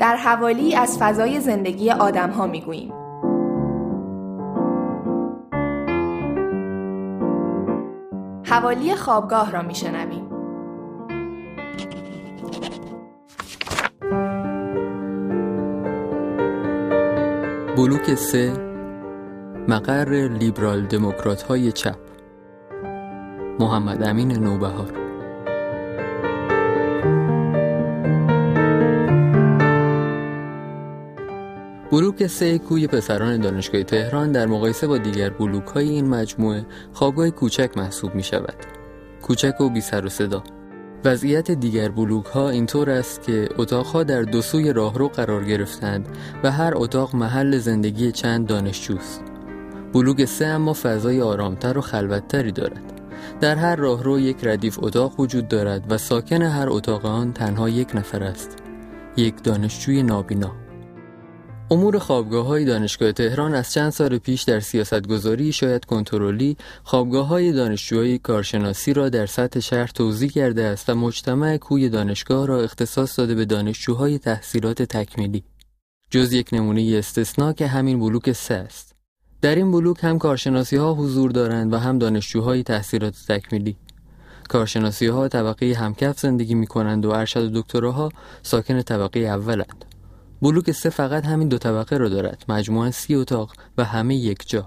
در 0.00 0.16
حوالی 0.16 0.76
از 0.76 0.98
فضای 1.00 1.40
زندگی 1.40 1.90
آدم 1.90 2.30
ها 2.30 2.46
می 2.46 2.60
گوییم. 2.60 2.92
حوالی 8.44 8.94
خوابگاه 8.94 9.50
را 9.50 9.62
می 9.62 9.74
شنویم. 9.74 10.28
بلوک 17.76 18.14
سه 18.14 18.52
مقر 19.68 20.28
لیبرال 20.28 20.86
دموکرات 20.86 21.42
های 21.42 21.72
چپ 21.72 21.98
محمد 23.60 24.02
امین 24.02 24.32
نوبهار 24.32 24.99
بلوک 31.92 32.26
سه 32.26 32.58
کوی 32.58 32.86
پسران 32.86 33.40
دانشگاه 33.40 33.82
تهران 33.82 34.32
در 34.32 34.46
مقایسه 34.46 34.86
با 34.86 34.98
دیگر 34.98 35.30
بلوک 35.30 35.66
های 35.66 35.88
این 35.88 36.08
مجموعه 36.08 36.66
خوابگاه 36.92 37.30
کوچک 37.30 37.70
محسوب 37.76 38.14
می 38.14 38.22
شود. 38.22 38.54
کوچک 39.22 39.60
و 39.60 39.68
بی 39.68 39.80
سر 39.80 40.06
و 40.06 40.08
صدا. 40.08 40.42
وضعیت 41.04 41.50
دیگر 41.50 41.88
بلوک 41.88 42.26
ها 42.26 42.50
اینطور 42.50 42.90
است 42.90 43.22
که 43.22 43.48
اتاق 43.58 43.86
ها 43.86 44.02
در 44.02 44.22
دو 44.22 44.42
سوی 44.42 44.72
راهرو 44.72 45.08
قرار 45.08 45.44
گرفتند 45.44 46.08
و 46.44 46.50
هر 46.50 46.72
اتاق 46.76 47.16
محل 47.16 47.58
زندگی 47.58 48.12
چند 48.12 48.46
دانشجوست. 48.46 49.22
بلوک 49.92 50.24
سه 50.24 50.46
اما 50.46 50.72
فضای 50.72 51.20
آرامتر 51.20 51.78
و 51.78 51.80
خلوتتری 51.80 52.52
دارد. 52.52 52.92
در 53.40 53.56
هر 53.56 53.76
راهرو 53.76 54.20
یک 54.20 54.36
ردیف 54.42 54.78
اتاق 54.82 55.20
وجود 55.20 55.48
دارد 55.48 55.92
و 55.92 55.98
ساکن 55.98 56.42
هر 56.42 56.68
اتاق 56.68 57.06
آن 57.06 57.32
تنها 57.32 57.68
یک 57.68 57.96
نفر 57.96 58.22
است. 58.22 58.56
یک 59.16 59.42
دانشجوی 59.42 60.02
نابینا. 60.02 60.59
امور 61.72 61.98
خوابگاه 61.98 62.46
های 62.46 62.64
دانشگاه 62.64 63.12
تهران 63.12 63.54
از 63.54 63.72
چند 63.72 63.90
سال 63.90 64.18
پیش 64.18 64.42
در 64.42 64.60
سیاست 64.60 65.06
گذاری 65.06 65.52
شاید 65.52 65.84
کنترلی 65.84 66.56
خوابگاه 66.84 67.26
های 67.26 67.52
دانشجوهای 67.52 68.18
کارشناسی 68.18 68.92
را 68.92 69.08
در 69.08 69.26
سطح 69.26 69.60
شهر 69.60 69.86
توضیح 69.86 70.30
کرده 70.30 70.64
است 70.64 70.90
و 70.90 70.94
مجتمع 70.94 71.56
کوی 71.56 71.88
دانشگاه 71.88 72.46
را 72.46 72.60
اختصاص 72.60 73.18
داده 73.18 73.34
به 73.34 73.44
دانشجوهای 73.44 74.18
تحصیلات 74.18 74.82
تکمیلی. 74.82 75.44
جز 76.10 76.32
یک 76.32 76.48
نمونه 76.52 76.94
استثنا 76.98 77.52
که 77.52 77.66
همین 77.66 78.00
بلوک 78.00 78.32
سه 78.32 78.54
است. 78.54 78.94
در 79.40 79.54
این 79.54 79.72
بلوک 79.72 80.04
هم 80.04 80.18
کارشناسی 80.18 80.76
ها 80.76 80.94
حضور 80.94 81.30
دارند 81.30 81.72
و 81.72 81.76
هم 81.76 81.98
دانشجوهای 81.98 82.62
تحصیلات 82.62 83.14
تکمیلی. 83.28 83.76
کارشناسی 84.48 85.06
ها 85.06 85.28
طبقه 85.28 85.74
همکف 85.74 86.20
زندگی 86.20 86.54
می 86.54 86.66
کنند 86.66 87.06
و 87.06 87.10
ارشد 87.10 87.56
و 87.56 87.62
دکتراها 87.62 88.08
ساکن 88.42 88.82
طبقه 88.82 89.20
اولند. 89.20 89.89
بلوک 90.42 90.72
سه 90.72 90.90
فقط 90.90 91.24
همین 91.24 91.48
دو 91.48 91.58
طبقه 91.58 91.96
رو 91.96 92.08
دارد 92.08 92.44
مجموعا 92.48 92.90
سی 92.90 93.14
اتاق 93.14 93.52
و 93.78 93.84
همه 93.84 94.16
یک 94.16 94.48
جا. 94.48 94.66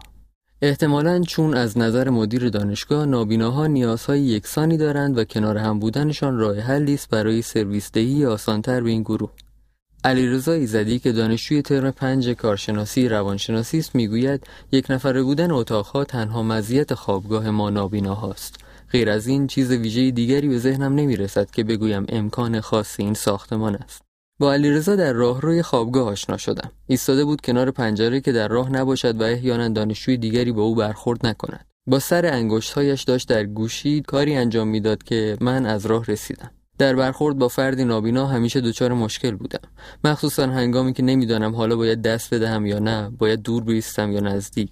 احتمالا 0.62 1.22
چون 1.22 1.54
از 1.54 1.78
نظر 1.78 2.10
مدیر 2.10 2.50
دانشگاه 2.50 3.06
نابیناها 3.06 3.68
نیازهای 3.68 4.22
یکسانی 4.22 4.78
دارند 4.78 5.18
و 5.18 5.24
کنار 5.24 5.58
هم 5.58 5.80
بودنشان 5.80 6.38
راه 6.38 6.60
حلی 6.60 6.94
است 6.94 7.10
برای 7.10 7.42
سرویس 7.42 7.92
دهی 7.92 8.26
آسانتر 8.26 8.82
به 8.82 8.90
این 8.90 9.02
گروه. 9.02 9.30
علیرضا 10.06 10.52
ایزدی 10.52 11.00
که 11.00 11.12
دانشجوی 11.12 11.62
ترم 11.62 11.92
پنج 11.92 12.30
کارشناسی 12.30 13.10
روانشناسی 13.10 13.80
است 13.80 13.96
می‌گوید 13.96 14.48
یک 14.72 14.86
نفره 14.90 15.24
بودن 15.24 15.52
اتاقها 15.52 16.04
تنها 16.04 16.44
مزیت 16.44 16.94
خوابگاه 16.94 17.50
ما 17.50 17.70
نابیناهاست 17.70 18.56
غیر 18.92 19.10
از 19.10 19.28
این 19.28 19.48
چیز 19.48 19.72
ویژه 19.72 20.12
دیگری 20.12 20.48
به 20.48 20.60
ذهنم 20.60 20.96
نمی‌رسد 20.96 21.52
که 21.52 21.64
بگویم 21.64 22.06
امکان 22.10 22.62
خاص 22.62 23.00
این 23.00 23.14
ساختمان 23.14 23.76
است. 23.76 24.03
با 24.40 24.54
علیرضا 24.54 24.96
در 24.96 25.14
راهروی 25.14 25.62
خوابگاه 25.62 26.08
آشنا 26.08 26.38
شدم. 26.38 26.72
ایستاده 26.88 27.26
بود 27.26 27.42
کنار 27.42 27.72
پنجره 27.72 28.22
که 28.22 28.32
در 28.32 28.48
راه 28.48 28.70
نباشد 28.70 29.22
و 29.22 29.24
احیانا 29.24 29.68
دانشجوی 29.68 30.18
دیگری 30.18 30.52
با 30.52 30.62
او 30.62 30.76
برخورد 30.76 31.26
نکند. 31.26 31.66
با 31.88 32.00
سر 32.00 32.26
انگشتهایش 32.26 33.04
داشت 33.04 33.30
در 33.30 33.44
گوشی 33.44 34.02
کاری 34.02 34.36
انجام 34.36 34.68
می‌داد 34.68 35.04
که 35.04 35.38
من 35.42 35.66
از 35.66 35.86
راه 35.86 36.06
رسیدم. 36.06 36.52
در 36.78 36.96
برخورد 36.96 37.38
با 37.38 37.48
فردی 37.48 37.86
نابینا 37.86 38.28
همیشه 38.28 38.62
دچار 38.62 38.94
مشکل 38.94 39.32
بودم. 39.32 39.60
مخصوصا 40.04 40.48
هنگامی 40.48 40.94
که 40.94 41.04
نمی‌دانم 41.04 41.56
حالا 41.56 41.76
باید 41.76 42.02
دست 42.02 42.34
بدهم 42.34 42.66
یا 42.66 42.80
نه 42.80 43.10
باید 43.10 43.42
دور 43.42 43.64
بیستم 43.64 44.12
یا 44.12 44.20
نزدیک. 44.20 44.72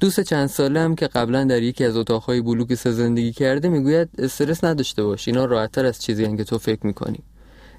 دوست 0.00 0.20
چند 0.20 0.46
ساله 0.46 0.80
هم 0.80 0.94
که 0.94 1.06
قبلا 1.06 1.44
در 1.44 1.62
یکی 1.62 1.84
از 1.84 1.96
اتاقهای 1.96 2.40
بلوک 2.40 2.74
سه 2.74 2.92
زندگی 2.92 3.32
کرده 3.32 3.68
می‌گوید 3.68 4.08
استرس 4.18 4.64
نداشته 4.64 5.02
باش 5.02 5.28
اینا 5.28 5.44
راحتتر 5.44 5.86
از 5.86 6.02
چیزی 6.02 6.36
که 6.36 6.44
تو 6.44 6.58
فکر 6.58 6.86
می‌کنی. 6.86 7.18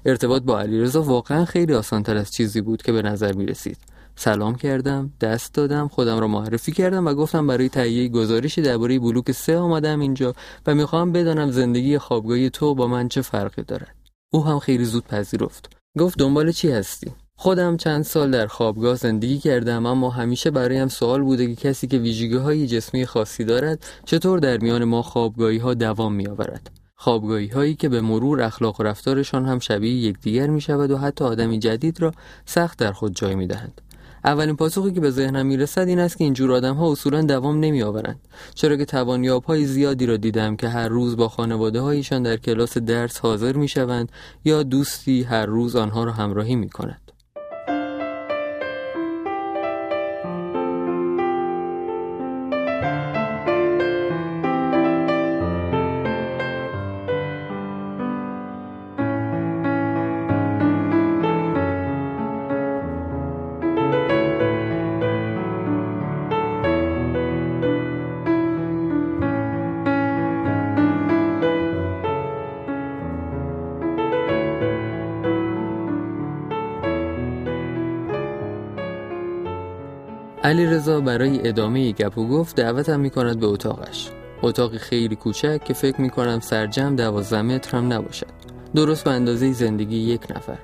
ارتباط 0.06 0.42
با 0.42 0.60
علیرضا 0.60 1.02
واقعا 1.02 1.44
خیلی 1.44 1.74
آسانتر 1.74 2.16
از 2.16 2.32
چیزی 2.32 2.60
بود 2.60 2.82
که 2.82 2.92
به 2.92 3.02
نظر 3.02 3.32
می 3.32 3.46
رسید. 3.46 3.78
سلام 4.16 4.54
کردم، 4.54 5.12
دست 5.20 5.54
دادم، 5.54 5.88
خودم 5.88 6.18
را 6.18 6.28
معرفی 6.28 6.72
کردم 6.72 7.06
و 7.06 7.14
گفتم 7.14 7.46
برای 7.46 7.68
تهیه 7.68 8.08
گزارشی 8.08 8.62
درباره 8.62 8.98
بلوک 8.98 9.32
سه 9.32 9.58
آمدم 9.58 10.00
اینجا 10.00 10.34
و 10.66 10.74
می‌خواهم 10.74 11.12
بدانم 11.12 11.50
زندگی 11.50 11.98
خوابگاهی 11.98 12.50
تو 12.50 12.74
با 12.74 12.86
من 12.86 13.08
چه 13.08 13.22
فرقی 13.22 13.62
دارد. 13.62 13.94
او 14.32 14.44
هم 14.44 14.58
خیلی 14.58 14.84
زود 14.84 15.04
پذیرفت. 15.04 15.76
گفت 15.98 16.18
دنبال 16.18 16.52
چی 16.52 16.70
هستی؟ 16.70 17.12
خودم 17.38 17.76
چند 17.76 18.04
سال 18.04 18.30
در 18.30 18.46
خوابگاه 18.46 18.94
زندگی 18.94 19.38
کردم 19.38 19.86
اما 19.86 20.10
همیشه 20.10 20.50
برایم 20.50 20.88
سوال 20.88 21.22
بوده 21.22 21.54
که 21.54 21.68
کسی 21.68 21.86
که 21.86 21.98
ویژگی 21.98 22.36
های 22.36 22.66
جسمی 22.66 23.06
خاصی 23.06 23.44
دارد 23.44 23.86
چطور 24.04 24.38
در 24.38 24.58
میان 24.58 24.84
ما 24.84 25.02
خوابگاهی 25.02 25.58
ها 25.58 25.74
دوام 25.74 26.14
می 26.14 26.26
آورد. 26.26 26.85
خوابگاهی 26.96 27.48
هایی 27.48 27.74
که 27.74 27.88
به 27.88 28.00
مرور 28.00 28.42
اخلاق 28.42 28.80
و 28.80 28.82
رفتارشان 28.82 29.46
هم 29.46 29.58
شبیه 29.58 30.08
یکدیگر 30.08 30.46
می 30.46 30.60
شود 30.60 30.90
و 30.90 30.98
حتی 30.98 31.24
آدمی 31.24 31.58
جدید 31.58 32.02
را 32.02 32.12
سخت 32.46 32.78
در 32.78 32.92
خود 32.92 33.16
جای 33.16 33.34
می 33.34 33.46
دهند. 33.46 33.80
اولین 34.24 34.56
پاسخی 34.56 34.92
که 34.92 35.00
به 35.00 35.10
ذهنم 35.10 35.46
می‌رسد 35.46 35.88
این 35.88 35.98
است 35.98 36.18
که 36.18 36.24
اینجور 36.24 36.52
آدم 36.52 36.74
ها 36.74 36.92
اصولا 36.92 37.22
دوام 37.22 37.60
نمی 37.60 37.82
آورند 37.82 38.20
چرا 38.54 38.76
که 38.76 38.84
توانیاب 38.84 39.44
های 39.44 39.66
زیادی 39.66 40.06
را 40.06 40.16
دیدم 40.16 40.56
که 40.56 40.68
هر 40.68 40.88
روز 40.88 41.16
با 41.16 41.28
خانواده 41.28 41.80
هایشان 41.80 42.22
در 42.22 42.36
کلاس 42.36 42.78
درس 42.78 43.18
حاضر 43.18 43.56
می 43.56 43.68
شوند 43.68 44.12
یا 44.44 44.62
دوستی 44.62 45.22
هر 45.22 45.46
روز 45.46 45.76
آنها 45.76 46.04
را 46.04 46.12
همراهی 46.12 46.56
می 46.56 46.68
کند 46.68 47.05
علی 80.46 80.66
رضا 80.66 81.00
برای 81.00 81.48
ادامه 81.48 81.92
گپ 81.92 82.18
و 82.18 82.28
گفت 82.28 82.56
دعوتم 82.56 83.00
می 83.00 83.10
کند 83.10 83.40
به 83.40 83.46
اتاقش. 83.46 84.10
اتاقی 84.42 84.78
خیلی 84.78 85.16
کوچک 85.16 85.64
که 85.64 85.74
فکر 85.74 86.00
می 86.00 86.10
کنم 86.10 86.40
سرجم 86.40 86.96
دوازده 86.96 87.42
متر 87.42 87.76
هم 87.76 87.92
نباشد. 87.92 88.26
درست 88.74 89.04
به 89.04 89.10
اندازه 89.10 89.52
زندگی 89.52 89.96
یک 89.96 90.20
نفر. 90.36 90.58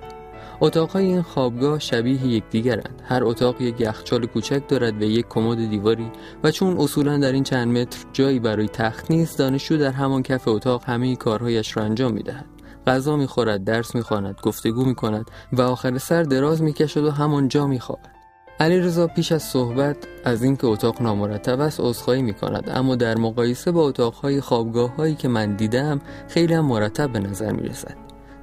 اتاقهای 0.60 1.04
این 1.04 1.22
خوابگاه 1.22 1.78
شبیه 1.78 2.26
یکدیگرند. 2.26 3.03
هر 3.04 3.25
اتاق 3.25 3.60
یک 3.60 3.81
یخچال 3.81 4.26
کوچک 4.26 4.69
دارد 4.69 5.03
و 5.03 5.04
یک 5.04 5.26
کمد 5.28 5.70
دیواری 5.70 6.10
و 6.44 6.50
چون 6.50 6.76
اصولا 6.78 7.19
در 7.19 7.32
این 7.32 7.44
چند 7.44 7.78
متر 7.78 7.99
جایی 8.12 8.38
برای 8.38 8.69
تخت 8.69 9.10
نیست 9.10 9.38
دانشجو 9.38 9.76
در 9.76 9.91
همان 9.91 10.22
کف 10.22 10.49
اتاق 10.49 10.84
همه 10.84 11.16
کارهایش 11.16 11.76
را 11.76 11.82
انجام 11.82 12.12
می‌دهد. 12.12 12.47
غذا 12.87 13.17
می‌خورد 13.17 13.64
درس 13.64 13.94
می‌خواند 13.94 14.37
گفتگو 14.43 14.85
می‌کند 14.85 15.31
و 15.52 15.62
آخر 15.62 15.99
سر 15.99 16.23
دراز 16.23 16.62
می‌کشد 16.62 17.05
و 17.05 17.11
همان 17.11 17.49
جا 17.49 17.67
می‌خواهد 17.67 18.22
علیرضا 18.62 19.06
پیش 19.06 19.32
از 19.32 19.43
صحبت 19.43 19.97
از 20.25 20.43
اینکه 20.43 20.67
اتاق 20.67 21.03
نامرتب 21.03 21.61
است 21.61 21.81
عذرخواهی 21.81 22.23
می 22.23 22.35
کند 22.35 22.70
اما 22.75 22.97
در 22.97 23.17
مقایسه 23.19 23.70
با 23.70 23.88
اتاقهای 23.88 24.41
خوابگاه 24.41 24.97
هایی 24.97 25.14
که 25.14 25.29
من 25.29 25.56
دیدم 25.56 26.00
خیلی 26.29 26.55
هم 26.55 26.64
مرتب 26.64 27.12
به 27.12 27.19
نظر 27.19 27.53
می 27.53 27.62
رسد 27.62 27.97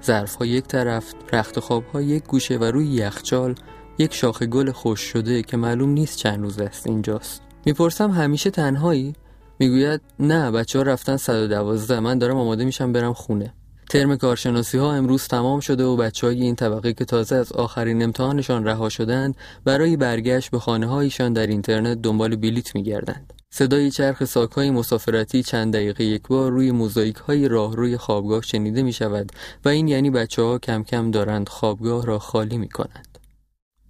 ظرف 0.03 0.35
ها 0.35 0.45
یک 0.45 0.65
طرف 0.65 1.13
رخت 1.33 1.59
خواب 1.59 1.83
ها 1.93 2.01
یک 2.01 2.23
گوشه 2.23 2.57
و 2.57 2.63
روی 2.63 2.87
یخچال 2.87 3.55
یک 3.97 4.13
شاخه 4.13 4.45
گل 4.45 4.71
خوش 4.71 4.99
شده 4.99 5.43
که 5.43 5.57
معلوم 5.57 5.89
نیست 5.89 6.17
چند 6.17 6.41
روز 6.41 6.59
است 6.59 6.87
اینجاست. 6.87 7.41
می‌پرسم 7.65 8.11
همیشه 8.11 8.49
تنهایی؟ 8.49 9.13
می‌گوید 9.59 10.01
نه 10.19 10.51
بچه 10.51 10.79
ها 10.79 10.83
رفتن 10.83 11.17
112 11.17 11.99
من 11.99 12.17
دارم 12.17 12.37
آماده 12.37 12.65
میشم 12.65 12.91
برم 12.91 13.13
خونه. 13.13 13.53
ترم 13.89 14.15
کارشناسی 14.15 14.77
ها 14.77 14.93
امروز 14.93 15.27
تمام 15.27 15.59
شده 15.59 15.83
و 15.83 15.95
بچه 15.95 16.27
های 16.27 16.41
این 16.41 16.55
طبقه 16.55 16.93
که 16.93 17.05
تازه 17.05 17.35
از 17.35 17.51
آخرین 17.51 18.03
امتحانشان 18.03 18.65
رها 18.65 18.89
شدند 18.89 19.35
برای 19.63 19.97
برگشت 19.97 20.51
به 20.51 20.59
خانه 20.59 20.87
هایشان 20.87 21.33
در 21.33 21.47
اینترنت 21.47 22.01
دنبال 22.01 22.35
بلیت 22.35 22.75
می 22.75 22.83
گردند. 22.83 23.33
صدای 23.49 23.91
چرخ 23.91 24.25
ساکهای 24.25 24.71
مسافرتی 24.71 25.43
چند 25.43 25.73
دقیقه 25.73 26.03
یک 26.03 26.27
بار 26.27 26.51
روی 26.51 26.71
موزاییک 26.71 27.15
های 27.15 27.47
روی 27.47 27.97
خوابگاه 27.97 28.41
شنیده 28.41 28.83
می 28.83 28.93
شود 28.93 29.31
و 29.65 29.69
این 29.69 29.87
یعنی 29.87 30.09
بچه 30.09 30.41
ها 30.41 30.59
کم 30.59 30.83
کم 30.83 31.11
دارند 31.11 31.49
خوابگاه 31.49 32.05
را 32.05 32.19
خالی 32.19 32.57
می 32.57 32.69
کنند. 32.69 33.17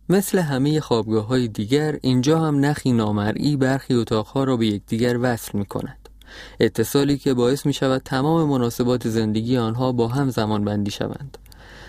مثل 0.10 0.40
همه 0.40 0.80
خوابگاه 0.80 1.28
های 1.28 1.48
دیگر 1.48 2.00
اینجا 2.02 2.40
هم 2.40 2.66
نخی 2.66 2.92
نامرئی 2.92 3.58
برخی 3.58 3.94
اتاقها 3.94 4.44
را 4.44 4.58
به 4.58 4.68
یکدیگر 4.68 5.18
وصل 5.22 5.58
می 5.58 5.66
کند. 5.66 5.99
اتصالی 6.60 7.18
که 7.18 7.34
باعث 7.34 7.66
می 7.66 7.74
شود 7.74 8.02
تمام 8.06 8.50
مناسبات 8.50 9.08
زندگی 9.08 9.58
آنها 9.58 9.92
با 9.92 10.08
هم 10.08 10.30
زمان 10.30 10.66
بندی 10.66 10.92
شوند. 10.92 11.38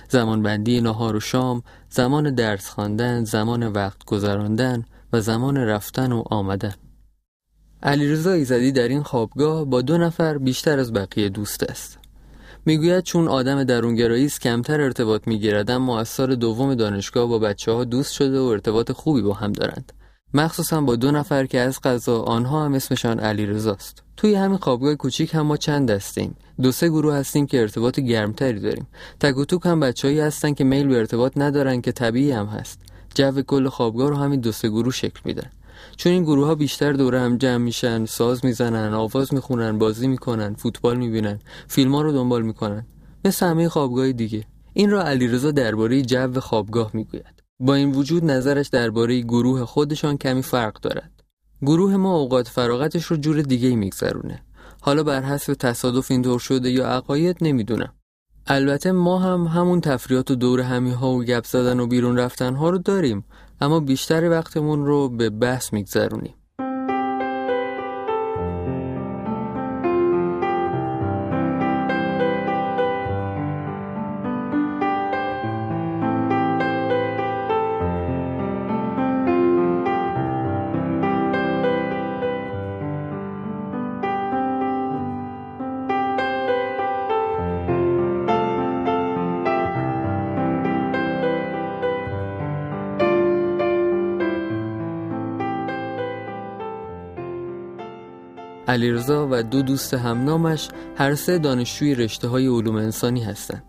زمان 0.09 0.43
بندی 0.43 0.81
نهار 0.81 1.17
و 1.17 1.21
شام، 1.21 1.63
زمان 1.91 2.35
درس 2.35 2.69
خواندن، 2.69 3.25
زمان 3.25 3.67
وقت 3.67 4.05
گذراندن 4.05 4.85
و 5.13 5.21
زمان 5.21 5.57
رفتن 5.57 6.13
و 6.13 6.23
آمدن. 6.31 6.75
علیرضا 7.83 8.33
ایزدی 8.33 8.73
در 8.73 8.89
این 8.89 9.03
خوابگاه 9.03 9.65
با 9.65 9.83
دو 9.83 9.99
نفر 9.99 10.39
بیشتر 10.39 10.79
از 10.79 10.93
بقیه 10.93 11.29
دوست 11.29 11.63
است. 11.63 11.99
می‌گوید 12.67 13.05
چون 13.05 13.29
آدم 13.29 13.65
درونگرایی 13.65 14.27
است 14.27 14.41
کمتر 14.41 14.81
ارتباط 14.81 15.29
می‌گیرد 15.29 15.71
اما 15.71 16.01
از 16.01 16.09
سال 16.09 16.35
دوم 16.35 16.75
دانشگاه 16.75 17.27
با 17.27 17.39
بچه 17.39 17.73
ها 17.73 17.85
دوست 17.85 18.13
شده 18.13 18.41
و 18.41 18.45
ارتباط 18.45 18.93
خوبی 18.93 19.23
با 19.23 19.35
هم 19.35 19.53
دارند. 19.53 19.93
مخصوصا 20.35 20.81
با 20.81 20.97
دو 20.97 21.11
نفر 21.11 21.47
که 21.47 21.61
از 21.61 21.81
قضا 21.81 22.23
آنها 22.23 22.65
هم 22.65 22.75
اسمشان 22.75 23.21
علیرضاست. 23.21 24.03
توی 24.17 24.35
همین 24.35 24.59
خوابگاه 24.59 24.95
کوچیک 24.95 25.35
هم 25.35 25.41
ما 25.41 25.57
چند 25.57 25.91
هستیم. 25.91 26.37
دو 26.63 26.73
سه 26.73 26.89
گروه 26.89 27.15
هستیم 27.15 27.47
که 27.47 27.61
ارتباط 27.61 28.01
گرمتری 28.01 28.61
داریم. 28.61 28.87
تک 29.21 29.37
و 29.37 29.45
توک 29.45 29.67
هم 29.67 29.81
بچههایی 29.81 30.21
هستن 30.21 30.55
که 30.55 30.65
میل 30.65 30.87
به 30.89 30.99
ارتباط 30.99 31.33
ندارن 31.37 31.81
که 31.81 31.93
طبیعی 31.93 32.31
هم 32.31 32.47
هست. 32.47 32.81
جو 33.15 33.43
کل 33.43 33.69
خوابگاه 33.69 34.11
رو 34.11 34.17
همین 34.17 34.41
دو 34.41 34.53
سه 34.53 34.69
گروه 34.69 34.93
شکل 34.93 35.21
میدن. 35.25 35.51
چون 35.97 36.13
این 36.13 36.23
گروه 36.23 36.47
ها 36.47 36.55
بیشتر 36.55 36.93
دور 36.93 37.15
هم 37.15 37.37
جمع 37.37 37.57
میشن 37.57 38.05
ساز 38.05 38.45
می‌زنن 38.45 38.95
آواز 38.95 39.35
می‌خونن 39.35 39.79
بازی 39.79 40.07
می‌کنن 40.07 40.55
فوتبال 40.55 40.97
می‌بینن 40.97 41.39
فیلم 41.69 41.95
ها 41.95 42.03
رو 42.03 42.13
دنبال 42.13 42.43
می‌کنن 42.43 42.87
مثل 43.25 43.47
همه 43.47 43.69
خوابگاه 43.69 44.13
دیگه 44.13 44.45
این 44.73 44.91
را 44.91 45.03
علیرضا 45.03 45.51
درباره 45.51 46.03
جو 46.03 46.41
خوابگاه 46.41 46.91
می‌گوید 46.95 47.40
با 47.61 47.75
این 47.75 47.93
وجود 47.93 48.25
نظرش 48.25 48.69
درباره 48.69 49.21
گروه 49.21 49.65
خودشان 49.65 50.17
کمی 50.17 50.43
فرق 50.43 50.81
دارد. 50.81 51.25
گروه 51.63 51.97
ما 51.97 52.17
اوقات 52.17 52.49
فراغتش 52.49 53.05
رو 53.05 53.17
جور 53.17 53.43
دیگه 53.43 53.77
میگذرونه. 53.77 54.43
حالا 54.81 55.03
بر 55.03 55.23
حسب 55.23 55.55
تصادف 55.55 56.11
اینطور 56.11 56.39
شده 56.39 56.71
یا 56.71 56.89
عقاید 56.89 57.37
نمی‌دونم. 57.41 57.93
البته 58.47 58.93
ما 58.93 59.19
هم 59.19 59.47
همون 59.47 59.81
تفریات 59.81 60.31
و 60.31 60.35
دور 60.35 60.61
همی 60.61 60.91
ها 60.91 61.11
و 61.11 61.25
گپ 61.25 61.47
زدن 61.47 61.81
و 61.81 61.87
بیرون 61.87 62.19
رفتن 62.19 62.55
ها 62.55 62.71
رو 62.71 62.79
داریم 62.79 63.25
اما 63.61 63.81
بیشتر 63.81 64.31
وقتمون 64.31 64.87
رو 64.87 65.09
به 65.09 65.31
بحث 65.31 65.73
میگذرونیم. 65.73 66.35
علیرضا 98.71 99.29
و 99.31 99.43
دو 99.43 99.63
دوست 99.63 99.95
همنامش 99.95 100.69
هر 100.97 101.15
سه 101.15 101.39
دانشجوی 101.39 101.95
رشته 101.95 102.29
های 102.29 102.47
علوم 102.47 102.77
انسانی 102.77 103.25
هستند. 103.25 103.63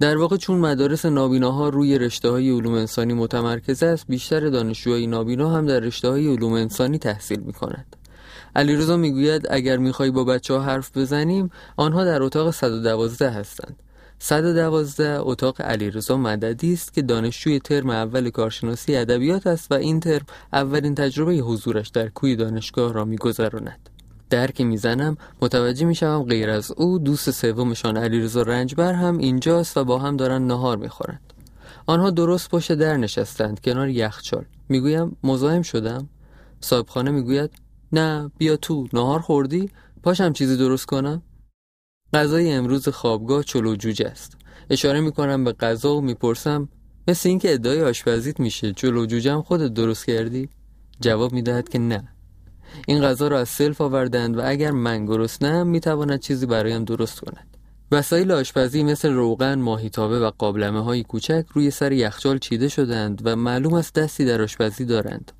در 0.00 0.16
واقع 0.16 0.36
چون 0.36 0.58
مدارس 0.58 1.06
نابیناها 1.06 1.68
روی 1.68 1.98
رشته 1.98 2.30
های 2.30 2.50
علوم 2.50 2.74
انسانی 2.74 3.14
متمرکز 3.14 3.82
است 3.82 4.06
بیشتر 4.08 4.48
دانشجوهای 4.48 5.06
نابینا 5.06 5.50
هم 5.50 5.66
در 5.66 5.80
رشته 5.80 6.08
های 6.08 6.28
علوم 6.28 6.52
انسانی 6.52 6.98
تحصیل 6.98 7.40
می 7.40 7.52
کنند. 7.52 7.96
علیرضا 8.56 8.96
می‌گوید 8.96 9.46
اگر 9.50 9.76
می‌خوای 9.76 10.10
با 10.10 10.24
بچه 10.24 10.54
ها 10.54 10.60
حرف 10.60 10.96
بزنیم 10.96 11.50
آنها 11.76 12.04
در 12.04 12.22
اتاق 12.22 12.50
112 12.50 13.30
هستند 13.30 13.76
112 14.18 15.20
اتاق 15.20 15.60
علیرضا 15.60 16.16
مددی 16.16 16.72
است 16.72 16.94
که 16.94 17.02
دانشجوی 17.02 17.58
ترم 17.58 17.90
اول 17.90 18.30
کارشناسی 18.30 18.96
ادبیات 18.96 19.46
است 19.46 19.72
و 19.72 19.74
این 19.74 20.00
ترم 20.00 20.26
اولین 20.52 20.94
تجربه 20.94 21.32
حضورش 21.32 21.88
در 21.88 22.08
کوی 22.08 22.36
دانشگاه 22.36 22.92
را 22.92 23.04
میگذراند 23.04 23.93
در 24.30 24.50
که 24.50 24.64
می‌زنم 24.64 25.16
متوجه 25.42 25.86
میشم 25.86 26.22
غیر 26.22 26.50
از 26.50 26.72
او 26.72 26.98
دوست 26.98 27.30
سومشان 27.30 27.96
علیرضا 27.96 28.42
رنجبر 28.42 28.92
هم 28.92 29.18
اینجاست 29.18 29.76
و 29.76 29.84
با 29.84 29.98
هم 29.98 30.16
دارن 30.16 30.46
نهار 30.46 30.76
می‌خورند. 30.76 31.32
آنها 31.86 32.10
درست 32.10 32.50
پشت 32.50 32.72
در 32.72 32.96
نشستند 32.96 33.60
کنار 33.60 33.88
یخچال. 33.88 34.44
می‌گویم 34.68 35.16
مزاحم 35.24 35.62
شدم؟ 35.62 36.08
صاحبخانه 36.60 37.10
می‌گوید 37.10 37.50
نه 37.92 38.30
بیا 38.38 38.56
تو 38.56 38.86
نهار 38.92 39.20
خوردی؟ 39.20 39.70
پاشم 40.02 40.32
چیزی 40.32 40.56
درست 40.56 40.86
کنم؟ 40.86 41.22
غذای 42.12 42.52
امروز 42.52 42.88
خوابگاه 42.88 43.42
چلو 43.42 43.76
جوجه 43.76 44.06
است. 44.06 44.36
اشاره 44.70 45.00
می‌کنم 45.00 45.44
به 45.44 45.52
غذا 45.52 45.96
و 45.96 46.00
می‌پرسم 46.00 46.68
مثل 47.08 47.28
اینکه 47.28 47.54
ادعای 47.54 47.82
آشپزیت 47.82 48.40
میشه 48.40 48.72
چلو 48.72 49.06
جوجه 49.06 49.36
خودت 49.36 49.74
درست 49.74 50.06
کردی؟ 50.06 50.48
جواب 51.00 51.32
می‌دهد 51.32 51.68
که 51.68 51.78
نه. 51.78 52.13
این 52.86 53.02
غذا 53.02 53.28
را 53.28 53.40
از 53.40 53.48
سلف 53.48 53.80
آوردند 53.80 54.38
و 54.38 54.40
اگر 54.44 54.70
من 54.70 55.06
گرسنه‌ام 55.06 55.66
می‌تواند 55.66 56.20
چیزی 56.20 56.46
برایم 56.46 56.84
درست 56.84 57.20
کند 57.20 57.56
وسایل 57.92 58.32
آشپزی 58.32 58.82
مثل 58.82 59.12
روغن، 59.12 59.54
ماهیتابه 59.54 60.20
و 60.20 60.30
قابلمه 60.38 60.84
های 60.84 61.02
کوچک 61.02 61.44
روی 61.52 61.70
سر 61.70 61.92
یخچال 61.92 62.38
چیده 62.38 62.68
شدند 62.68 63.22
و 63.24 63.36
معلوم 63.36 63.74
است 63.74 63.94
دستی 63.94 64.24
در 64.24 64.42
آشپزی 64.42 64.84
دارند. 64.84 65.32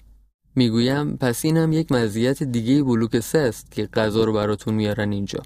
می‌گویم 0.55 1.17
پس 1.17 1.45
این 1.45 1.57
هم 1.57 1.73
یک 1.73 1.93
مزیت 1.93 2.43
دیگه 2.43 2.83
بلوک 2.83 3.21
سه 3.21 3.39
است 3.39 3.71
که 3.71 3.87
غذا 3.87 4.25
رو 4.25 4.33
براتون 4.33 4.75
میارن 4.75 5.13
اینجا. 5.13 5.43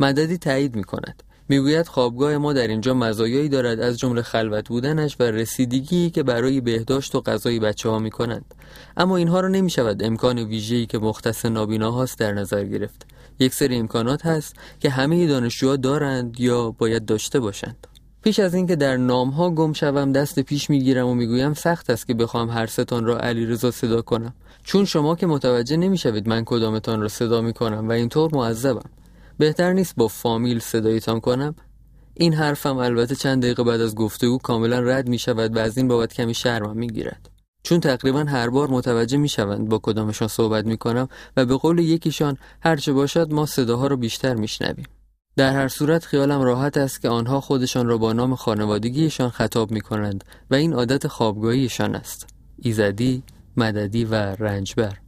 مددی 0.00 0.38
تایید 0.38 0.76
می‌کند. 0.76 1.22
می‌گوید 1.48 1.86
خوابگاه 1.86 2.36
ما 2.36 2.52
در 2.52 2.68
اینجا 2.68 2.94
مزایایی 2.94 3.48
دارد 3.48 3.80
از 3.80 3.98
جمله 3.98 4.22
خلوت 4.22 4.68
بودنش 4.68 5.16
و 5.20 5.22
رسیدگی 5.22 6.10
که 6.10 6.22
برای 6.22 6.60
بهداشت 6.60 7.14
و 7.14 7.20
غذای 7.20 7.60
بچه 7.60 7.88
ها 7.88 7.98
می 7.98 8.10
کنند. 8.10 8.54
اما 8.96 9.16
اینها 9.16 9.40
را 9.40 9.48
نمی 9.48 9.70
شود 9.70 10.04
امکان 10.04 10.38
ویژه‌ای 10.38 10.86
که 10.86 10.98
مختص 10.98 11.46
نابیناهاست 11.46 12.18
در 12.18 12.32
نظر 12.32 12.64
گرفت. 12.64 13.06
یک 13.38 13.54
سری 13.54 13.76
امکانات 13.76 14.26
هست 14.26 14.56
که 14.80 14.90
همه 14.90 15.26
دانشجوها 15.26 15.76
دارند 15.76 16.40
یا 16.40 16.70
باید 16.70 17.04
داشته 17.04 17.40
باشند. 17.40 17.86
پیش 18.22 18.38
از 18.38 18.54
اینکه 18.54 18.76
در 18.76 18.96
نام 18.96 19.30
ها 19.30 19.50
گم 19.50 19.72
شوم 19.72 20.12
دست 20.12 20.40
پیش 20.40 20.70
می‌گیرم 20.70 21.06
و 21.06 21.14
می‌گویم 21.14 21.54
سخت 21.54 21.90
است 21.90 22.06
که 22.06 22.14
بخوام 22.14 22.50
هر 22.50 22.66
ستان 22.66 23.04
را 23.04 23.18
علیرضا 23.18 23.70
صدا 23.70 24.02
کنم 24.02 24.34
چون 24.64 24.84
شما 24.84 25.16
که 25.16 25.26
متوجه 25.26 25.76
نمی‌شوید 25.76 26.28
من 26.28 26.44
کدامتان 26.44 27.00
را 27.00 27.08
صدا 27.08 27.40
می‌کنم 27.40 27.88
و 27.88 27.92
اینطور 27.92 28.34
معذبم 28.34 28.90
بهتر 29.38 29.72
نیست 29.72 29.96
با 29.96 30.08
فامیل 30.08 30.58
صدایتان 30.58 31.20
کنم 31.20 31.54
این 32.14 32.34
حرفم 32.34 32.76
البته 32.76 33.14
چند 33.14 33.42
دقیقه 33.42 33.62
بعد 33.62 33.80
از 33.80 33.94
گفتگو 33.94 34.38
کاملا 34.38 34.80
رد 34.80 35.08
می 35.08 35.18
شود 35.18 35.56
و 35.56 35.58
از 35.58 35.78
این 35.78 35.88
بابت 35.88 36.14
کمی 36.14 36.34
شرمم 36.34 36.76
می 36.76 36.86
گیرد. 36.86 37.30
چون 37.62 37.80
تقریبا 37.80 38.24
هر 38.24 38.50
بار 38.50 38.68
متوجه 38.68 39.16
می 39.16 39.28
شوند 39.28 39.68
با 39.68 39.78
کدامشان 39.82 40.28
صحبت 40.28 40.66
می 40.66 40.76
کنم 40.76 41.08
و 41.36 41.46
به 41.46 41.56
قول 41.56 41.78
یکیشان 41.78 42.36
هرچه 42.62 42.92
باشد 42.92 43.32
ما 43.32 43.46
صداها 43.46 43.86
رو 43.86 43.96
بیشتر 43.96 44.34
می 44.34 44.48
شنویم. 44.48 44.86
در 45.36 45.52
هر 45.52 45.68
صورت 45.68 46.04
خیالم 46.04 46.40
راحت 46.40 46.76
است 46.76 47.02
که 47.02 47.08
آنها 47.08 47.40
خودشان 47.40 47.86
را 47.86 47.98
با 47.98 48.12
نام 48.12 48.34
خانوادگیشان 48.34 49.30
خطاب 49.30 49.70
می 49.70 49.80
کنند 49.80 50.24
و 50.50 50.54
این 50.54 50.72
عادت 50.72 51.06
خوابگاهیشان 51.06 51.94
است. 51.94 52.26
ایزدی، 52.58 53.22
مددی 53.56 54.04
و 54.04 54.14
رنجبر. 54.14 55.07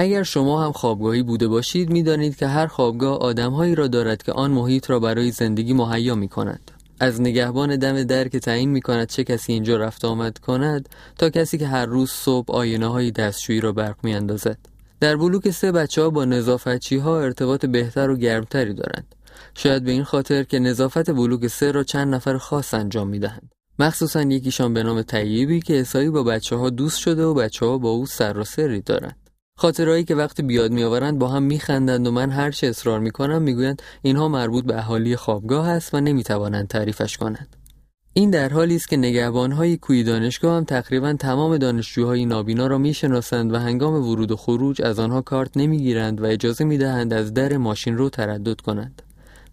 اگر 0.00 0.22
شما 0.22 0.64
هم 0.64 0.72
خوابگاهی 0.72 1.22
بوده 1.22 1.48
باشید 1.48 1.90
می‌دانید 1.90 2.36
که 2.36 2.46
هر 2.46 2.66
خوابگاه 2.66 3.18
آدمهایی 3.18 3.74
را 3.74 3.86
دارد 3.86 4.22
که 4.22 4.32
آن 4.32 4.50
محیط 4.50 4.90
را 4.90 5.00
برای 5.00 5.30
زندگی 5.30 5.72
مهیا 5.72 6.14
می 6.14 6.28
کند. 6.28 6.70
از 7.00 7.20
نگهبان 7.20 7.76
دم 7.76 8.02
در 8.02 8.28
که 8.28 8.38
تعیین 8.38 8.70
می 8.70 8.80
کند 8.80 9.08
چه 9.08 9.24
کسی 9.24 9.52
اینجا 9.52 9.76
رفت 9.76 10.04
آمد 10.04 10.38
کند 10.38 10.88
تا 11.18 11.30
کسی 11.30 11.58
که 11.58 11.66
هر 11.66 11.86
روز 11.86 12.10
صبح 12.10 12.54
آینه 12.54 12.86
های 12.86 13.10
دستشویی 13.10 13.60
را 13.60 13.72
برق 13.72 13.96
می 14.02 14.14
اندازد. 14.14 14.58
در 15.00 15.16
بلوک 15.16 15.50
سه 15.50 15.72
بچه 15.72 16.02
ها 16.02 16.10
با 16.10 16.24
نظافتچی 16.24 16.96
ها 16.96 17.20
ارتباط 17.20 17.66
بهتر 17.66 18.10
و 18.10 18.16
گرمتری 18.16 18.74
دارند. 18.74 19.14
شاید 19.54 19.84
به 19.84 19.90
این 19.90 20.04
خاطر 20.04 20.42
که 20.42 20.58
نظافت 20.58 21.10
بلوک 21.10 21.46
سه 21.46 21.72
را 21.72 21.84
چند 21.84 22.14
نفر 22.14 22.38
خاص 22.38 22.74
انجام 22.74 23.08
می 23.08 23.18
دهند. 23.18 23.52
مخصوصا 23.78 24.22
یکیشان 24.22 24.74
به 24.74 24.82
نام 24.82 25.02
طیبی 25.02 25.60
که 25.60 25.76
احسایی 25.76 26.10
با 26.10 26.22
بچه 26.22 26.56
ها 26.56 26.70
دوست 26.70 26.98
شده 26.98 27.24
و 27.24 27.34
بچه 27.34 27.66
ها 27.66 27.78
با 27.78 27.88
او 27.88 28.06
سر 28.06 28.38
و 28.38 28.44
سری 28.44 28.80
دارند. 28.80 29.19
خاطرهایی 29.60 30.04
که 30.04 30.14
وقتی 30.14 30.42
بیاد 30.42 30.72
میآورند 30.72 31.18
با 31.18 31.28
هم 31.28 31.42
میخندند 31.42 32.06
و 32.06 32.10
من 32.10 32.30
هر 32.30 32.50
چه 32.50 32.66
اصرار 32.66 33.00
می‌کنم 33.00 33.42
می‌گویند 33.42 33.82
اینها 34.02 34.28
مربوط 34.28 34.64
به 34.64 34.78
اهالی 34.78 35.16
خوابگاه 35.16 35.68
است 35.68 35.94
و 35.94 36.00
نمی‌توانند 36.00 36.68
تعریفش 36.68 37.16
کنند 37.16 37.56
این 38.12 38.30
در 38.30 38.48
حالی 38.48 38.76
است 38.76 38.88
که 38.88 38.96
نگهبانهای 38.96 39.76
کوی 39.76 40.04
دانشگاه 40.04 40.56
هم 40.56 40.64
تقریبا 40.64 41.12
تمام 41.12 41.58
دانشجوهای 41.58 42.26
نابینا 42.26 42.66
را 42.66 42.78
می‌شناسند 42.78 43.52
و 43.52 43.56
هنگام 43.56 43.94
ورود 43.94 44.30
و 44.30 44.36
خروج 44.36 44.82
از 44.82 44.98
آنها 44.98 45.20
کارت 45.20 45.56
نمی‌گیرند 45.56 46.20
و 46.20 46.24
اجازه 46.24 46.64
می‌دهند 46.64 47.12
از 47.12 47.34
در 47.34 47.56
ماشین 47.56 47.96
رو 47.96 48.08
تردد 48.08 48.60
کنند. 48.60 49.02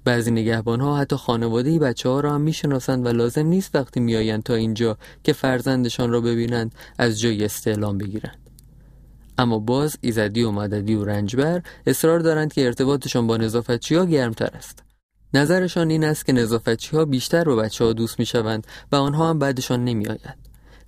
بعضی 0.06 0.32
نگهبانها 0.32 0.98
حتی 0.98 1.16
خانواده 1.16 1.80
بچه 1.80 2.10
ها 2.10 2.20
را 2.20 2.34
هم 2.34 2.42
می‌شناسند 2.42 3.06
و 3.06 3.10
لازم 3.10 3.46
نیست 3.46 3.76
وقتی 3.76 4.00
میآیند 4.00 4.44
تا 4.44 4.54
اینجا 4.54 4.98
که 5.24 5.34
فرزندشان 5.34 6.12
را 6.12 6.22
ببینند 6.22 6.76
از 6.98 7.20
جای 7.20 7.46
استعلام 7.46 7.98
بگیرند. 7.98 8.47
اما 9.38 9.60
باز 9.60 9.98
ایزدی 10.02 10.44
و 10.44 10.52
مددی 10.52 10.96
و 10.96 11.06
رنجبر 11.06 11.62
اصرار 11.88 12.20
دارند 12.20 12.54
که 12.54 12.66
ارتباطشان 12.66 13.28
با 13.28 13.38
نظافتچی 13.38 13.96
ها 13.96 14.06
گرمتر 14.06 14.50
است. 14.54 14.84
نظرشان 15.34 15.90
این 15.90 16.04
است 16.04 16.26
که 16.26 16.34
نظافتچی 16.34 16.98
ها 16.98 17.06
بیشتر 17.06 17.44
با 17.44 17.56
بچه 17.56 17.86
ها 17.86 17.94
دوست 17.94 18.20
می 18.20 18.26
شوند 18.26 18.68
و 18.92 18.96
آنها 18.96 19.30
هم 19.30 19.40
بعدشان 19.40 19.86
نمی 19.86 20.08
آید. 20.08 20.38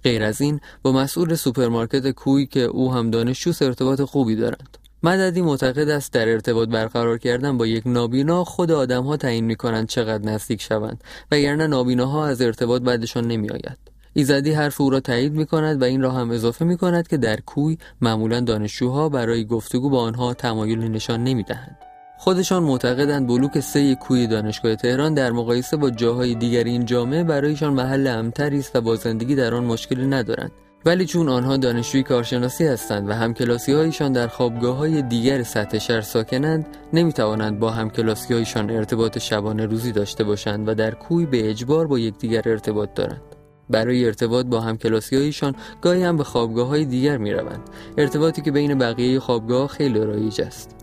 غیر 0.03 0.23
از 0.23 0.41
این 0.41 0.59
با 0.81 0.91
مسئول 0.91 1.35
سوپرمارکت 1.35 2.11
کوی 2.11 2.45
که 2.45 2.59
او 2.59 2.93
هم 2.93 3.11
دانشجو 3.11 3.51
ارتباط 3.61 4.01
خوبی 4.01 4.35
دارند. 4.35 4.77
مددی 5.03 5.41
معتقد 5.41 5.89
است 5.89 6.13
در 6.13 6.29
ارتباط 6.29 6.69
برقرار 6.69 7.17
کردن 7.17 7.57
با 7.57 7.67
یک 7.67 7.83
نابینا 7.85 8.43
خود 8.43 8.71
آدم 8.71 9.03
ها 9.03 9.17
تعیین 9.17 9.45
می 9.45 9.55
کنند 9.55 9.87
چقدر 9.87 10.25
نزدیک 10.25 10.61
شوند 10.61 11.03
وگرنه 11.31 11.67
نابیناها 11.67 12.27
از 12.27 12.41
ارتباط 12.41 12.81
بعدشان 12.81 13.27
نمی 13.27 13.49
آید. 13.49 13.88
ایزدی 14.13 14.51
حرف 14.51 14.81
او 14.81 14.89
را 14.89 14.99
تایید 14.99 15.33
می 15.33 15.45
کند 15.45 15.81
و 15.81 15.85
این 15.85 16.01
را 16.01 16.11
هم 16.11 16.31
اضافه 16.31 16.65
می 16.65 16.77
کند 16.77 17.07
که 17.07 17.17
در 17.17 17.39
کوی 17.39 17.77
معمولا 18.01 18.39
دانشجوها 18.39 19.09
برای 19.09 19.45
گفتگو 19.45 19.89
با 19.89 20.01
آنها 20.01 20.33
تمایلی 20.33 20.89
نشان 20.89 21.23
نمی 21.23 21.43
دهند. 21.43 21.77
خودشان 22.17 22.63
معتقدند 22.63 23.27
بلوک 23.27 23.59
سه 23.59 23.95
کوی 23.95 24.27
دانشگاه 24.27 24.75
تهران 24.75 25.13
در 25.13 25.31
مقایسه 25.31 25.77
با 25.77 25.89
جاهای 25.89 26.35
دیگر 26.35 26.63
این 26.63 26.85
جامعه 26.85 27.23
برایشان 27.23 27.73
محل 27.73 28.07
امتری 28.07 28.59
است 28.59 28.75
و 28.75 28.81
با 28.81 28.95
زندگی 28.95 29.35
در 29.35 29.55
آن 29.55 29.63
مشکلی 29.63 30.07
ندارند 30.07 30.51
ولی 30.85 31.05
چون 31.05 31.29
آنها 31.29 31.57
دانشجوی 31.57 32.03
کارشناسی 32.03 32.65
هستند 32.65 33.09
و 33.09 33.13
همکلاسی 33.13 33.73
هایشان 33.73 34.11
در 34.11 34.27
خوابگاه 34.27 34.77
های 34.77 35.01
دیگر 35.01 35.43
سطح 35.43 35.77
شهر 35.77 36.01
ساکنند 36.01 36.67
نمی 36.93 37.13
توانند 37.13 37.59
با 37.59 37.71
همکلاسی 37.71 38.33
هایشان 38.33 38.69
ارتباط 38.69 39.17
شبانه 39.17 39.65
روزی 39.65 39.91
داشته 39.91 40.23
باشند 40.23 40.67
و 40.67 40.73
در 40.73 40.91
کوی 40.91 41.25
به 41.25 41.49
اجبار 41.49 41.87
با 41.87 41.99
یکدیگر 41.99 42.41
ارتباط 42.45 42.93
دارند 42.93 43.38
برای 43.69 44.05
ارتباط 44.05 44.45
با 44.45 44.61
همکلاسی 44.61 45.15
هایشان 45.15 45.55
گاهی 45.81 46.03
هم 46.03 46.17
به 46.17 46.23
خوابگاه 46.23 46.67
های 46.67 46.85
دیگر 46.85 47.17
می 47.17 47.33
روند 47.33 47.61
ارتباطی 47.97 48.41
که 48.41 48.51
بین 48.51 48.77
بقیه 48.77 49.19
خوابگاه 49.19 49.67
خیلی 49.67 49.99
رایج 49.99 50.41
است 50.41 50.75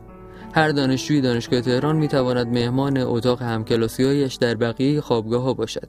هر 0.55 0.69
دانشجوی 0.69 1.21
دانشگاه 1.21 1.61
تهران 1.61 1.97
می 1.97 2.09
تواند 2.09 2.47
مهمان 2.47 2.97
اتاق 2.99 3.43
همکلاسیهایش 3.43 4.35
در 4.35 4.55
بقیه 4.55 5.00
خوابگاه 5.00 5.43
ها 5.43 5.55
باشد. 5.55 5.88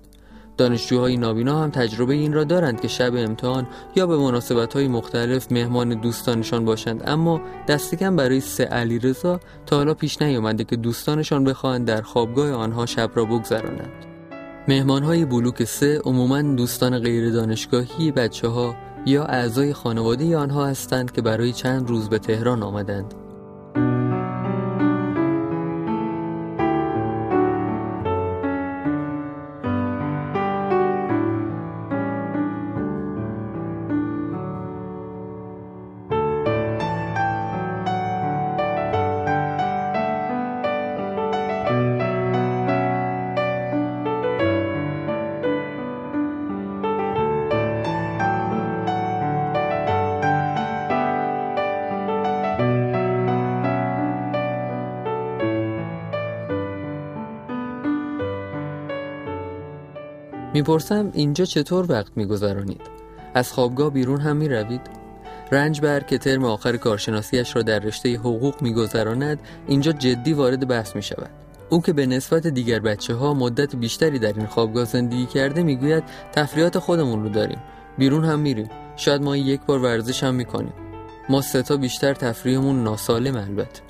دانشجوهای 0.58 1.18
نابینا 1.18 1.64
هم 1.64 1.70
تجربه 1.70 2.14
این 2.14 2.34
را 2.34 2.44
دارند 2.44 2.82
که 2.82 2.88
شب 2.88 3.16
امتحان 3.16 3.68
یا 3.96 4.08
به 4.08 4.18
مناسبت 4.18 4.74
های 4.74 4.88
مختلف 4.88 5.52
مهمان 5.52 5.90
دوستانشان 5.90 6.66
باشند 6.66 7.04
اما 7.10 7.42
دست 7.68 7.96
کم 7.96 8.16
برای 8.16 8.40
سه 8.40 8.64
علی 8.64 9.00
رضا 9.00 9.40
تا 9.66 9.76
حالا 9.76 9.94
پیش 9.94 10.22
نیامده 10.22 10.64
که 10.64 10.76
دوستانشان 10.76 11.44
بخواهند 11.44 11.88
در 11.88 12.02
خوابگاه 12.02 12.52
آنها 12.52 12.86
شب 12.86 13.12
را 13.16 13.26
بگذرانند. 13.26 14.07
مهمان 14.68 15.04
های 15.04 15.26
بلوک 15.26 15.64
سه 15.64 16.02
عموما 16.06 16.42
دوستان 16.42 17.00
غیر 17.00 17.32
دانشگاهی 17.32 18.12
بچه 18.12 18.48
ها 18.48 18.76
یا 19.06 19.24
اعضای 19.24 19.74
خانواده 19.74 20.38
آنها 20.38 20.66
هستند 20.66 21.12
که 21.12 21.22
برای 21.22 21.54
چند 21.54 21.90
روز 21.90 22.10
به 22.10 22.20
تهران 22.20 22.64
آمدند. 22.64 23.27
می‌پرسم 60.54 61.12
اینجا 61.14 61.46
چطور 61.46 61.92
وقت 61.92 62.12
میگذرانید؟ 62.16 62.82
از 63.34 63.52
خوابگاه 63.52 63.90
بیرون 63.90 64.22
هم 64.22 64.38
می‌روید؟ 64.38 64.82
رنجبر 65.52 66.00
که 66.00 66.18
ترم 66.18 66.46
آخر 66.46 66.78
کارشناسیش 66.78 67.56
را 67.56 67.62
در 67.62 67.80
رشته 67.80 68.16
حقوق 68.16 68.62
میگذراند 68.62 69.40
اینجا 69.68 69.92
جدی 69.92 70.34
وارد 70.34 70.68
بحث 70.68 70.96
می 70.96 71.02
شود 71.02 71.30
او 71.70 71.82
که 71.82 71.94
به 71.94 72.06
نسبت 72.06 72.48
دیگر 72.48 72.80
بچه 72.80 73.14
ها 73.14 73.34
مدت 73.34 73.76
بیشتری 73.76 74.20
در 74.20 74.34
این 74.34 74.46
خوابگاه 74.46 74.86
زندگی 74.86 75.26
کرده 75.26 75.64
می‌گوید 75.64 76.04
تفریات 76.32 76.80
خودمون 76.80 77.24
رو 77.24 77.30
داریم. 77.30 77.60
بیرون 77.98 78.26
هم 78.26 78.40
میریم. 78.40 78.70
شاید 78.96 79.22
ما 79.22 79.38
یک 79.38 79.62
بار 79.62 79.80
ورزش 79.80 80.24
هم 80.24 80.36
می‌کنیم. 80.36 80.74
ما 81.30 81.42
ستا 81.42 81.78
بیشتر 81.78 82.14
تفریحمون 82.14 82.84
ناسالم 82.84 83.36
البته. 83.36 83.82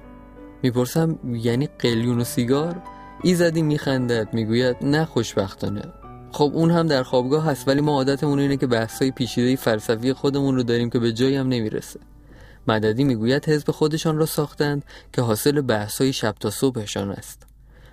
می‌پرسم 0.63 1.19
یعنی 1.33 1.69
قلیون 1.79 2.19
و 2.19 2.23
سیگار؟ 2.23 2.81
ایزدی 3.23 3.61
میخندد 3.61 4.33
می‌گوید 4.33 4.77
نه 4.81 5.05
خوشبختانه. 5.05 5.81
خب 6.31 6.51
اون 6.53 6.71
هم 6.71 6.87
در 6.87 7.03
خوابگاه 7.03 7.45
هست 7.45 7.67
ولی 7.67 7.81
ما 7.81 7.91
عادتمون 7.91 8.39
اینه 8.39 8.57
که 8.57 8.67
بحثای 8.67 9.11
پیچیده 9.11 9.55
فلسفی 9.55 10.13
خودمون 10.13 10.55
رو 10.55 10.63
داریم 10.63 10.89
که 10.89 10.99
به 10.99 11.13
جایی 11.13 11.35
هم 11.35 11.47
نمی‌رسه. 11.47 11.99
مددی 12.67 13.03
می‌گوید 13.03 13.49
حزب 13.49 13.71
خودشان 13.71 14.17
را 14.17 14.25
ساختند 14.25 14.85
که 15.13 15.21
حاصل 15.21 15.61
بحثای 15.61 16.13
شب 16.13 16.35
تا 16.39 16.49
صبحشان 16.49 17.11
است. 17.11 17.47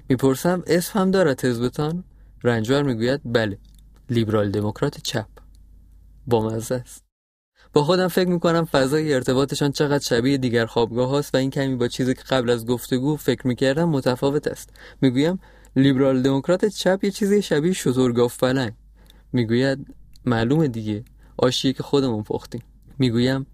می‌پرسم 0.09 0.63
اسم 0.67 0.99
هم 0.99 1.11
دارد 1.11 1.45
حزبتان؟ 1.45 2.05
رنجبر 2.45 2.83
می‌گوید 2.83 3.21
بله 3.25 3.59
لیبرال 4.11 4.51
دموکرات 4.51 5.01
چپ. 5.01 5.27
با 6.27 6.47
مزه 6.47 6.75
است. 6.75 7.05
با 7.73 7.85
خودم 7.85 8.09
فکر 8.09 8.29
می‌کنم 8.29 8.65
فضای 8.65 9.15
ارتباطشان 9.15 9.73
چقدر 9.73 10.05
شبیه 10.05 10.39
دیگر 10.39 10.67
خوابگاه 10.67 11.09
هاست 11.09 11.35
و 11.35 11.39
این 11.39 11.51
کمی 11.51 11.77
با 11.77 11.89
چیزی 11.89 12.15
که 12.15 12.23
قبل 12.23 12.51
از 12.51 12.67
گفتگو 12.67 13.17
فکر 13.17 13.47
می‌کردم 13.47 13.89
متفاوت 13.89 14.47
است. 14.47 14.71
می‌گویم 15.01 15.41
لیبرال 15.77 16.23
دموکرات 16.23 16.65
چپ 16.65 17.01
یه 17.03 17.11
چیزی 17.11 17.43
شبیه 17.43 17.73
شترگاف 17.73 18.37
فلنگ 18.37 18.73
می‌گوید 19.33 19.95
معلومه 20.25 20.69
دیگه. 20.69 21.05
آشیه 21.37 21.73
که 21.73 21.83
خودمون 21.83 22.23
پختیم. 22.23 22.63
می‌گویم 22.99 23.47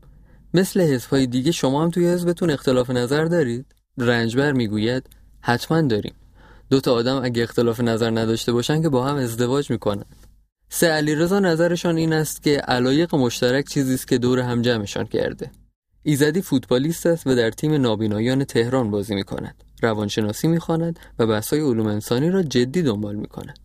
مثل 0.55 0.81
حزبهای 0.81 1.27
دیگه 1.27 1.53
شما 1.53 1.83
هم 1.83 1.91
توی 1.91 2.09
حزبتون 2.09 2.51
اختلاف 2.51 2.91
نظر 2.91 3.25
دارید؟ 3.25 3.67
رنجبر 3.99 4.53
می‌گوید 4.53 5.11
حتما 5.41 5.81
داریم. 5.81 6.15
دو 6.71 6.81
تا 6.81 6.95
آدم 6.95 7.25
اگه 7.25 7.43
اختلاف 7.43 7.81
نظر 7.81 8.11
نداشته 8.11 8.53
باشن 8.53 8.83
که 8.83 8.89
با 8.89 9.05
هم 9.05 9.17
ازدواج 9.17 9.71
می‌کنن. 9.71 10.05
سه 10.69 10.87
علیرضا 10.87 11.39
نظرشان 11.39 11.97
این 11.97 12.13
است 12.13 12.43
که 12.43 12.57
علایق 12.57 13.15
مشترک 13.15 13.69
چیزی 13.69 13.95
است 13.95 14.09
که 14.09 14.19
دور 14.19 14.41
هم 14.41 14.63
جمعشان 14.63 15.07
کرده. 15.07 15.51
ایزدی 16.03 16.43
فوتبالیست 16.43 17.07
است 17.07 17.27
و 17.27 17.35
در 17.35 17.51
تیم 17.51 17.73
نابینایان 17.73 18.45
تهران 18.45 18.91
بازی 18.91 19.15
می‌کند 19.15 19.65
روانشناسی 19.83 20.49
می‌خواند 20.49 20.99
و 21.19 21.27
بحث‌های 21.27 21.63
علوم 21.63 21.87
انسانی 21.87 22.31
را 22.31 22.43
جدی 22.43 22.83
دنبال 22.83 23.17
می‌کند. 23.17 23.59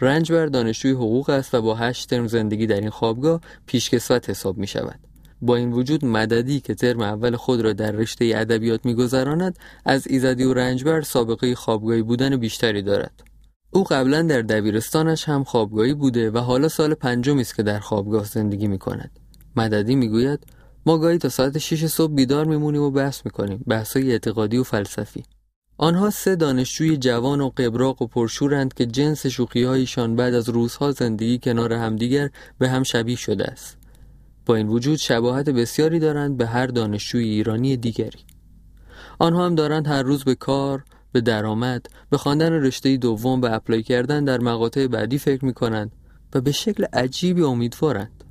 رنجبر 0.00 0.46
دانشجوی 0.46 0.92
حقوق 0.92 1.30
است 1.30 1.54
و 1.54 1.62
با 1.62 1.74
هشت 1.74 2.10
ترم 2.10 2.26
زندگی 2.26 2.66
در 2.66 2.80
این 2.80 2.90
خوابگاه 2.90 3.40
پیشکسوت 3.66 4.30
حساب 4.30 4.58
می 4.58 4.66
شود. 4.66 5.00
با 5.42 5.56
این 5.56 5.72
وجود 5.72 6.04
مددی 6.04 6.60
که 6.60 6.74
ترم 6.74 7.00
اول 7.00 7.36
خود 7.36 7.60
را 7.60 7.72
در 7.72 7.92
رشته 7.92 8.32
ادبیات 8.34 8.86
میگذراند 8.86 9.58
از 9.84 10.06
ایزدی 10.06 10.44
و 10.44 10.54
رنجبر 10.54 11.02
سابقه 11.02 11.54
خوابگاهی 11.54 12.02
بودن 12.02 12.36
بیشتری 12.36 12.82
دارد. 12.82 13.22
او 13.70 13.84
قبلا 13.84 14.22
در 14.22 14.42
دبیرستانش 14.42 15.28
هم 15.28 15.44
خوابگاهی 15.44 15.94
بوده 15.94 16.30
و 16.30 16.38
حالا 16.38 16.68
سال 16.68 16.94
پنجمی 16.94 17.40
است 17.40 17.54
که 17.54 17.62
در 17.62 17.78
خوابگاه 17.78 18.24
زندگی 18.24 18.68
می 18.68 18.78
کند. 18.78 19.10
مددی 19.56 19.94
می‌گوید 19.94 20.46
ما 20.88 20.98
گاهی 20.98 21.18
تا 21.18 21.28
ساعت 21.28 21.58
6 21.58 21.86
صبح 21.86 22.14
بیدار 22.14 22.44
میمونیم 22.44 22.82
و 22.82 22.90
بحث 22.90 23.20
می‌کنیم 23.24 23.64
بحثای 23.66 24.12
اعتقادی 24.12 24.58
و 24.58 24.62
فلسفی 24.62 25.22
آنها 25.78 26.10
سه 26.10 26.36
دانشجوی 26.36 26.96
جوان 26.96 27.40
و 27.40 27.50
قبراق 27.56 28.02
و 28.02 28.06
پرشورند 28.06 28.74
که 28.74 28.86
جنس 28.86 29.26
شوخیهایشان 29.26 30.16
بعد 30.16 30.34
از 30.34 30.48
روزها 30.48 30.92
زندگی 30.92 31.38
کنار 31.38 31.72
همدیگر 31.72 32.30
به 32.58 32.68
هم 32.68 32.82
شبیه 32.82 33.16
شده 33.16 33.44
است. 33.44 33.76
با 34.46 34.54
این 34.54 34.68
وجود 34.68 34.96
شباهت 34.96 35.48
بسیاری 35.48 35.98
دارند 35.98 36.36
به 36.36 36.46
هر 36.46 36.66
دانشجوی 36.66 37.24
ایرانی 37.24 37.76
دیگری. 37.76 38.20
آنها 39.18 39.46
هم 39.46 39.54
دارند 39.54 39.86
هر 39.86 40.02
روز 40.02 40.24
به 40.24 40.34
کار، 40.34 40.84
به 41.12 41.20
درآمد، 41.20 41.86
به 42.10 42.18
خواندن 42.18 42.52
رشته 42.52 42.96
دوم 42.96 43.40
به 43.40 43.52
اپلای 43.52 43.82
کردن 43.82 44.24
در 44.24 44.40
مقاطع 44.40 44.86
بعدی 44.86 45.18
فکر 45.18 45.44
می 45.44 45.52
کنند 45.52 45.92
و 46.34 46.40
به 46.40 46.52
شکل 46.52 46.84
عجیبی 46.92 47.42
امیدوارند. 47.42 48.24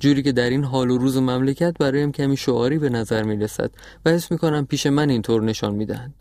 جوری 0.00 0.22
که 0.22 0.32
در 0.32 0.50
این 0.50 0.64
حال 0.64 0.90
و 0.90 0.98
روز 0.98 1.16
مملکت 1.16 1.74
برایم 1.78 2.12
کمی 2.12 2.36
شعاری 2.36 2.78
به 2.78 2.88
نظر 2.88 3.22
می 3.22 3.36
رسد 3.36 3.70
و 4.04 4.10
حس 4.10 4.30
می 4.30 4.38
کنم 4.38 4.66
پیش 4.66 4.86
من 4.86 5.10
اینطور 5.10 5.42
نشان 5.42 5.74
می 5.74 5.86
دهند. 5.86 6.14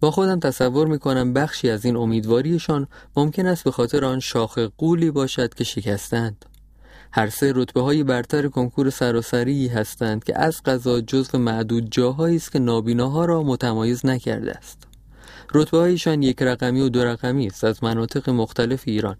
با 0.00 0.10
خودم 0.10 0.40
تصور 0.40 0.86
می‌کنم 0.86 1.32
بخشی 1.32 1.70
از 1.70 1.84
این 1.84 1.96
امیدواریشان 1.96 2.86
ممکن 3.16 3.46
است 3.46 3.64
به 3.64 3.70
خاطر 3.70 4.04
آن 4.04 4.20
شاخ 4.20 4.58
قولی 4.58 5.10
باشد 5.10 5.54
که 5.54 5.64
شکستند. 5.64 6.44
هر 7.12 7.28
سه 7.28 7.52
رتبه 7.56 7.80
های 7.80 8.02
برتر 8.02 8.48
کنکور 8.48 8.90
سراسری 8.90 9.68
هستند 9.68 10.24
که 10.24 10.38
از 10.38 10.62
قضا 10.62 11.00
جزو 11.00 11.38
معدود 11.38 11.90
جاهایی 11.90 12.36
است 12.36 12.52
که 12.52 12.58
نابیناها 12.58 13.24
را 13.24 13.42
متمایز 13.42 14.06
نکرده 14.06 14.52
است. 14.52 14.86
رتبه 15.54 15.78
هایشان 15.78 16.22
یک 16.22 16.42
رقمی 16.42 16.80
و 16.80 16.88
دو 16.88 17.04
رقمی 17.04 17.46
است 17.46 17.64
از 17.64 17.84
مناطق 17.84 18.30
مختلف 18.30 18.82
ایران. 18.86 19.16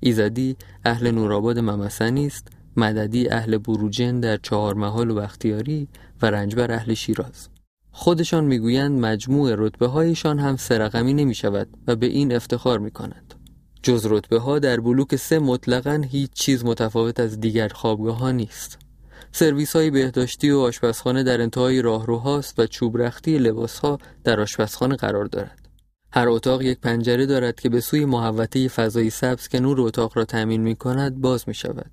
ایزدی 0.00 0.56
اهل 0.84 1.10
نورآباد 1.10 1.58
ممسنی 1.58 2.26
است 2.26 2.48
مددی 2.76 3.28
اهل 3.28 3.58
بروجن 3.58 4.20
در 4.20 4.36
چهار 4.36 4.74
محال 4.74 5.10
و 5.10 5.14
بختیاری 5.14 5.88
و 6.22 6.26
رنجبر 6.26 6.72
اهل 6.72 6.94
شیراز 6.94 7.48
خودشان 7.92 8.44
می‌گویند 8.44 9.00
مجموع 9.00 9.54
رتبه 9.54 9.86
هایشان 9.86 10.38
هم 10.38 10.56
سرقمی 10.56 11.14
نمی 11.14 11.34
شود 11.34 11.68
و 11.86 11.96
به 11.96 12.06
این 12.06 12.32
افتخار 12.32 12.78
می 12.78 12.90
کند. 12.90 13.34
جز 13.82 14.06
رتبه 14.06 14.38
ها 14.38 14.58
در 14.58 14.80
بلوک 14.80 15.16
سه 15.16 15.38
مطلقا 15.38 16.02
هیچ 16.08 16.30
چیز 16.32 16.64
متفاوت 16.64 17.20
از 17.20 17.40
دیگر 17.40 17.68
خوابگاه 17.68 18.18
ها 18.18 18.30
نیست. 18.30 18.78
سرویس 19.32 19.76
های 19.76 19.90
بهداشتی 19.90 20.50
و 20.50 20.58
آشپزخانه 20.58 21.22
در 21.22 21.40
انتهای 21.40 21.82
راهروهاست 21.82 22.58
و 22.58 22.66
چوب 22.66 22.98
رختی 22.98 23.38
لباس 23.38 23.78
ها 23.78 23.98
در 24.24 24.40
آشپزخانه 24.40 24.96
قرار 24.96 25.24
دارد. 25.24 25.68
هر 26.12 26.28
اتاق 26.28 26.62
یک 26.62 26.80
پنجره 26.80 27.26
دارد 27.26 27.60
که 27.60 27.68
به 27.68 27.80
سوی 27.80 28.04
محوطه 28.04 28.68
فضایی 28.68 29.10
سبز 29.10 29.48
که 29.48 29.60
نور 29.60 29.80
اتاق 29.80 30.18
را 30.18 30.24
تامین 30.24 30.60
می 30.60 30.76
کند 30.76 31.20
باز 31.20 31.48
می 31.48 31.54
شود. 31.54 31.90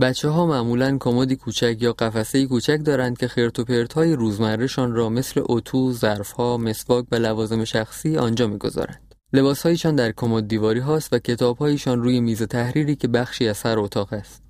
بچه 0.00 0.28
ها 0.28 0.46
معمولا 0.46 0.96
کمدی 1.00 1.36
کوچک 1.36 1.76
یا 1.80 1.92
قفسه 1.92 2.46
کوچک 2.46 2.78
دارند 2.84 3.18
که 3.18 3.28
خرت 3.28 3.58
و 3.58 3.64
پرت 3.64 3.92
های 3.92 4.12
روزمرهشان 4.12 4.92
را 4.94 5.08
مثل 5.08 5.42
اتو، 5.44 5.92
ظرفها، 5.92 6.56
مسواک 6.56 7.06
و 7.12 7.16
لوازم 7.16 7.64
شخصی 7.64 8.16
آنجا 8.16 8.46
می‌گذارند. 8.46 9.14
لباسهایشان 9.32 9.96
در 9.96 10.12
کمد 10.12 10.48
دیواری 10.48 10.80
هاست 10.80 11.12
و 11.12 11.18
کتابهایشان 11.18 12.02
روی 12.02 12.20
میز 12.20 12.42
تحریری 12.42 12.96
که 12.96 13.08
بخشی 13.08 13.48
از 13.48 13.62
هر 13.62 13.78
اتاق 13.78 14.12
است. 14.12 14.42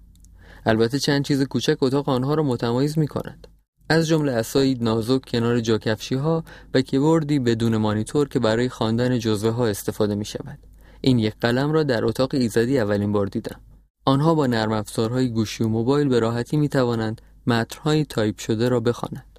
البته 0.66 0.98
چند 0.98 1.24
چیز 1.24 1.42
کوچک 1.42 1.82
اتاق 1.82 2.08
آنها 2.08 2.34
را 2.34 2.42
متمایز 2.42 2.98
می 2.98 3.06
کند. 3.06 3.46
از 3.88 4.08
جمله 4.08 4.32
اسایی 4.32 4.74
نازک 4.74 5.20
کنار 5.26 5.60
جاکفشی 5.60 6.14
ها 6.14 6.44
و 6.74 6.80
کیبوردی 6.80 7.38
بدون 7.38 7.76
مانیتور 7.76 8.28
که 8.28 8.38
برای 8.38 8.68
خواندن 8.68 9.18
جزوه 9.18 9.50
ها 9.50 9.66
استفاده 9.66 10.14
می 10.14 10.24
شود. 10.24 10.58
این 11.00 11.18
یک 11.18 11.34
قلم 11.40 11.72
را 11.72 11.82
در 11.82 12.04
اتاق 12.04 12.34
ایزدی 12.34 12.78
اولین 12.78 13.12
بار 13.12 13.26
دیدم. 13.26 13.60
آنها 14.06 14.34
با 14.34 14.46
نرم 14.46 14.72
افزارهای 14.72 15.28
گوشی 15.28 15.64
و 15.64 15.68
موبایل 15.68 16.08
به 16.08 16.18
راحتی 16.18 16.56
می 16.56 16.68
توانند 16.68 17.22
متنهای 17.46 18.04
تایپ 18.04 18.38
شده 18.38 18.68
را 18.68 18.80
بخوانند. 18.80 19.33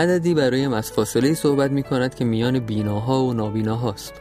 مددی 0.00 0.34
برایم 0.34 0.72
از 0.72 0.92
فاصله 0.92 1.34
صحبت 1.34 1.70
می 1.70 1.82
کند 1.82 2.14
که 2.14 2.24
میان 2.24 2.58
بیناها 2.58 3.24
و 3.24 3.32
نابیناهاست. 3.32 4.14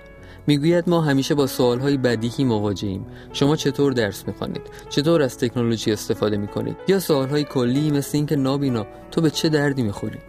می‌گوید 0.48 0.90
ما 0.90 1.02
همیشه 1.02 1.36
با 1.36 1.48
سوالهای 1.48 1.98
بدیهی 1.98 2.44
مواجهیم 2.44 3.06
شما 3.34 3.56
چطور 3.56 3.94
درس 3.94 4.28
می‌خوانید؟ 4.28 4.62
چطور 4.90 5.22
از 5.22 5.38
تکنولوژی 5.38 5.92
استفاده 5.92 6.38
می‌کنید؟ 6.38 6.76
یا 6.88 7.00
سوالهای 7.00 7.44
کلی 7.44 7.92
مثل 7.92 8.18
اینکه 8.18 8.36
نابینا 8.36 8.88
تو 9.12 9.22
به 9.22 9.30
چه 9.30 9.50
دردی 9.50 9.84
می‌خوری؟ 9.84 10.20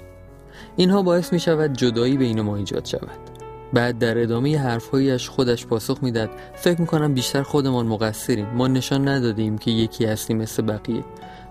اینها 0.76 1.02
باعث 1.02 1.32
می‌شود 1.32 1.72
جدایی 1.72 2.16
بین 2.16 2.40
ما 2.40 2.56
ایجاد 2.56 2.84
شود. 2.84 3.39
بعد 3.72 3.98
در 3.98 4.22
ادامه 4.22 4.58
حرفهایش 4.58 5.28
خودش 5.28 5.66
پاسخ 5.66 5.98
می‌داد 6.02 6.30
فکر 6.54 6.80
می‌کنم 6.80 7.14
بیشتر 7.14 7.42
خودمان 7.42 7.86
مقصریم 7.86 8.46
ما 8.46 8.68
نشان 8.68 9.08
ندادیم 9.08 9.58
که 9.58 9.70
یکی 9.70 10.04
هستیم 10.04 10.36
مثل 10.36 10.62
بقیه. 10.62 11.04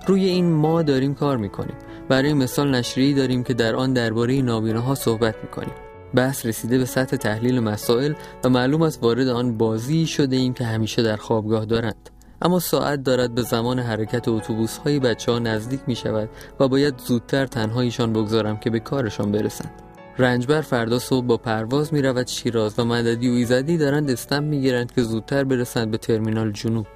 روی 0.08 0.26
این 0.26 0.52
ما 0.52 0.82
داریم 0.82 1.14
کار 1.14 1.38
می‌کنیم. 1.38 1.76
برای 2.10 2.34
مثال 2.34 2.76
نشریه‌ای 2.76 3.14
داریم 3.14 3.44
که 3.44 3.54
در 3.54 3.76
آن 3.76 3.94
درباره 3.94 4.80
ها 4.80 4.96
صحبت 4.96 5.36
می‌کنیم. 5.44 5.74
بحث 6.16 6.46
رسیده 6.46 6.78
به 6.78 6.86
سطح 6.86 7.18
تحلیل 7.18 7.60
مسائل 7.60 8.14
و 8.44 8.50
معلوم 8.50 8.82
است 8.82 9.04
وارد 9.04 9.28
آن 9.28 9.58
بازی 9.58 10.08
شده 10.08 10.36
ایم 10.36 10.54
که 10.54 10.66
همیشه 10.66 11.04
در 11.04 11.16
خوابگاه 11.16 11.66
دارند. 11.66 12.10
اما 12.42 12.60
ساعت 12.60 13.04
دارد 13.04 13.36
به 13.36 13.42
زمان 13.42 13.80
حرکت 13.80 14.28
اتوبوس 14.28 14.78
های 14.78 15.00
بچه 15.00 15.32
ها 15.32 15.40
نزدیک 15.40 15.80
می 15.88 15.96
شود 15.96 16.30
و 16.60 16.68
باید 16.68 16.98
زودتر 16.98 17.46
تنهایشان 17.46 18.14
بگذارم 18.14 18.58
که 18.58 18.70
به 18.70 18.80
کارشان 18.80 19.32
برسند. 19.32 19.72
رنجبر 20.20 20.62
فردا 20.62 21.00
صبح 21.00 21.26
با 21.26 21.38
پرواز 21.38 21.94
می 21.94 22.02
رود 22.02 22.28
شیراز 22.28 22.80
و 22.80 22.86
مددی 22.86 23.30
و 23.30 23.34
ایزدی 23.34 23.78
دارند 23.78 24.10
استم 24.10 24.44
می 24.44 24.62
گیرند 24.62 24.92
که 24.92 25.04
زودتر 25.04 25.44
برسند 25.44 25.92
به 25.92 25.98
ترمینال 25.98 26.52
جنوب. 26.52 26.88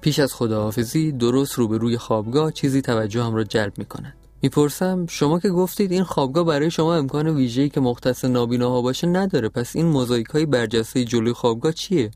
پیش 0.00 0.18
از 0.18 0.34
خداحافظی 0.34 1.12
درست 1.12 1.54
روبروی 1.54 1.98
خوابگاه 1.98 2.52
چیزی 2.52 2.82
توجهم 2.82 3.34
را 3.34 3.44
جلب 3.44 3.72
می 3.78 3.84
کند 3.84 4.14
می‌پرسم 4.42 5.06
شما 5.06 5.40
که 5.40 5.48
گفتید 5.48 5.92
این 5.92 6.02
خوابگاه 6.02 6.44
برای 6.44 6.70
شما 6.70 6.94
امکان 6.94 7.28
ویژه‌ای 7.28 7.68
که 7.68 7.80
مختص 7.80 8.24
نابیناها 8.24 8.82
باشه 8.82 9.06
نداره 9.06 9.48
پس 9.48 9.76
این 9.76 9.86
موزاییک 9.86 10.26
های 10.26 10.46
برجسته 10.46 11.04
جلوی 11.04 11.32
خوابگاه 11.32 11.72
چیه؟ 11.72 12.10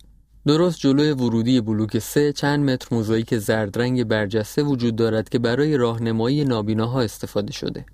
درست 0.46 0.78
جلوی 0.78 1.10
ورودی 1.10 1.60
بلوک 1.60 1.98
سه 1.98 2.32
چند 2.32 2.70
متر 2.70 2.88
موزاییک 2.90 3.38
زرد 3.38 3.78
رنگ 3.78 4.04
برجسته 4.04 4.62
وجود 4.62 4.96
دارد 4.96 5.28
که 5.28 5.38
برای 5.38 5.76
راهنمایی 5.76 6.44
نابیناها 6.44 7.00
استفاده 7.00 7.52
شده. 7.52 7.84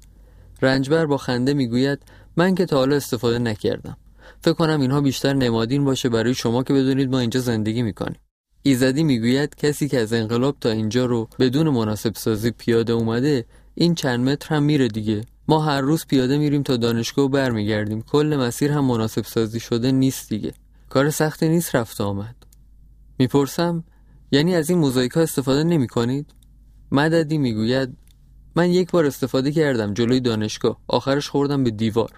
رنجبر 0.62 1.06
با 1.06 1.16
خنده 1.16 1.54
می‌گوید 1.54 1.98
من 2.36 2.54
که 2.54 2.66
تا 2.66 2.76
حالا 2.76 2.96
استفاده 2.96 3.38
نکردم. 3.38 3.96
فکر 4.40 4.52
کنم 4.52 4.80
اینها 4.80 5.00
بیشتر 5.00 5.32
نمادین 5.32 5.84
باشه 5.84 6.08
برای 6.08 6.34
شما 6.34 6.62
که 6.62 6.74
بدونید 6.74 7.10
ما 7.10 7.18
اینجا 7.18 7.40
زندگی 7.40 7.82
می‌کنیم. 7.82 8.20
ایزدی 8.62 9.04
می‌گوید 9.04 9.54
کسی 9.54 9.88
که 9.88 10.00
از 10.00 10.12
انقلاب 10.12 10.56
تا 10.60 10.70
اینجا 10.70 11.06
رو 11.06 11.28
بدون 11.38 11.68
مناسب 11.68 12.14
سازی 12.14 12.50
پیاده 12.50 12.92
اومده 12.92 13.44
این 13.74 13.94
چند 13.94 14.28
متر 14.28 14.54
هم 14.54 14.62
میره 14.62 14.88
دیگه. 14.88 15.24
ما 15.48 15.64
هر 15.64 15.80
روز 15.80 16.06
پیاده 16.06 16.38
میریم 16.38 16.62
تا 16.62 16.76
دانشگاه 16.76 17.24
و 17.24 17.28
برمیگردیم. 17.28 18.02
کل 18.02 18.36
مسیر 18.40 18.72
هم 18.72 18.84
مناسب 18.84 19.24
سازی 19.24 19.60
شده 19.60 19.92
نیست 19.92 20.28
دیگه. 20.28 20.52
کار 20.88 21.10
سختی 21.10 21.48
نیست 21.48 21.74
رفت 21.74 22.00
آمد. 22.00 22.36
می‌پرسم 23.18 23.84
یعنی 24.32 24.54
از 24.54 24.70
این 24.70 24.78
موزاییک 24.78 25.16
استفاده 25.16 25.64
نمی 25.64 25.86
کنید؟ 25.86 26.34
مددی 26.92 27.38
می‌گوید 27.38 27.96
من 28.56 28.70
یک 28.70 28.90
بار 28.90 29.06
استفاده 29.06 29.52
کردم 29.52 29.94
جلوی 29.94 30.20
دانشگاه. 30.20 30.80
آخرش 30.88 31.28
خوردم 31.28 31.64
به 31.64 31.70
دیوار. 31.70 32.10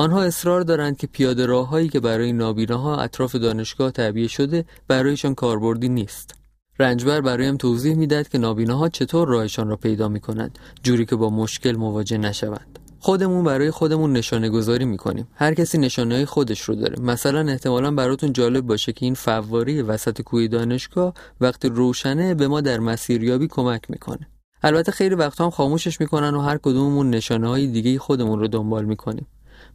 آنها 0.00 0.22
اصرار 0.22 0.60
دارند 0.60 0.96
که 0.96 1.06
پیاده 1.06 1.46
راههایی 1.46 1.88
که 1.88 2.00
برای 2.00 2.32
نابیناها 2.32 2.96
اطراف 2.96 3.34
دانشگاه 3.34 3.90
تعبیه 3.90 4.28
شده 4.28 4.64
برایشان 4.88 5.34
کاربردی 5.34 5.88
نیست. 5.88 6.34
رنجبر 6.78 7.20
برایم 7.20 7.56
توضیح 7.56 7.94
می‌داد 7.94 8.28
که 8.28 8.38
نابیناها 8.38 8.88
چطور 8.88 9.28
راهشان 9.28 9.68
را 9.68 9.76
پیدا 9.76 10.08
می 10.08 10.20
کنند 10.20 10.58
جوری 10.82 11.06
که 11.06 11.16
با 11.16 11.30
مشکل 11.30 11.76
مواجه 11.76 12.18
نشوند. 12.18 12.78
خودمون 12.98 13.44
برای 13.44 13.70
خودمون 13.70 14.12
نشانه 14.12 14.48
گذاری 14.48 14.84
می‌کنیم. 14.84 15.28
هر 15.34 15.54
کسی 15.54 15.78
نشانه 15.78 16.14
های 16.14 16.24
خودش 16.24 16.60
رو 16.60 16.74
داره. 16.74 17.02
مثلا 17.02 17.52
احتمالا 17.52 17.90
براتون 17.90 18.32
جالب 18.32 18.66
باشه 18.66 18.92
که 18.92 19.06
این 19.06 19.14
فواری 19.14 19.82
وسط 19.82 20.22
کوی 20.22 20.48
دانشگاه 20.48 21.14
وقتی 21.40 21.68
روشنه 21.68 22.34
به 22.34 22.48
ما 22.48 22.60
در 22.60 22.78
مسیریابی 22.78 23.48
کمک 23.48 23.90
می‌کنه. 23.90 24.28
البته 24.62 24.92
خیلی 24.92 25.14
وقت 25.14 25.40
هم 25.40 25.50
خاموشش 25.50 26.00
می‌کنن 26.00 26.34
و 26.34 26.40
هر 26.40 26.56
کدوممون 26.56 27.10
نشانه 27.10 27.48
های 27.48 27.66
دیگه 27.66 27.98
خودمون 27.98 28.38
رو 28.38 28.48
دنبال 28.48 28.84
می‌کنیم. 28.84 29.26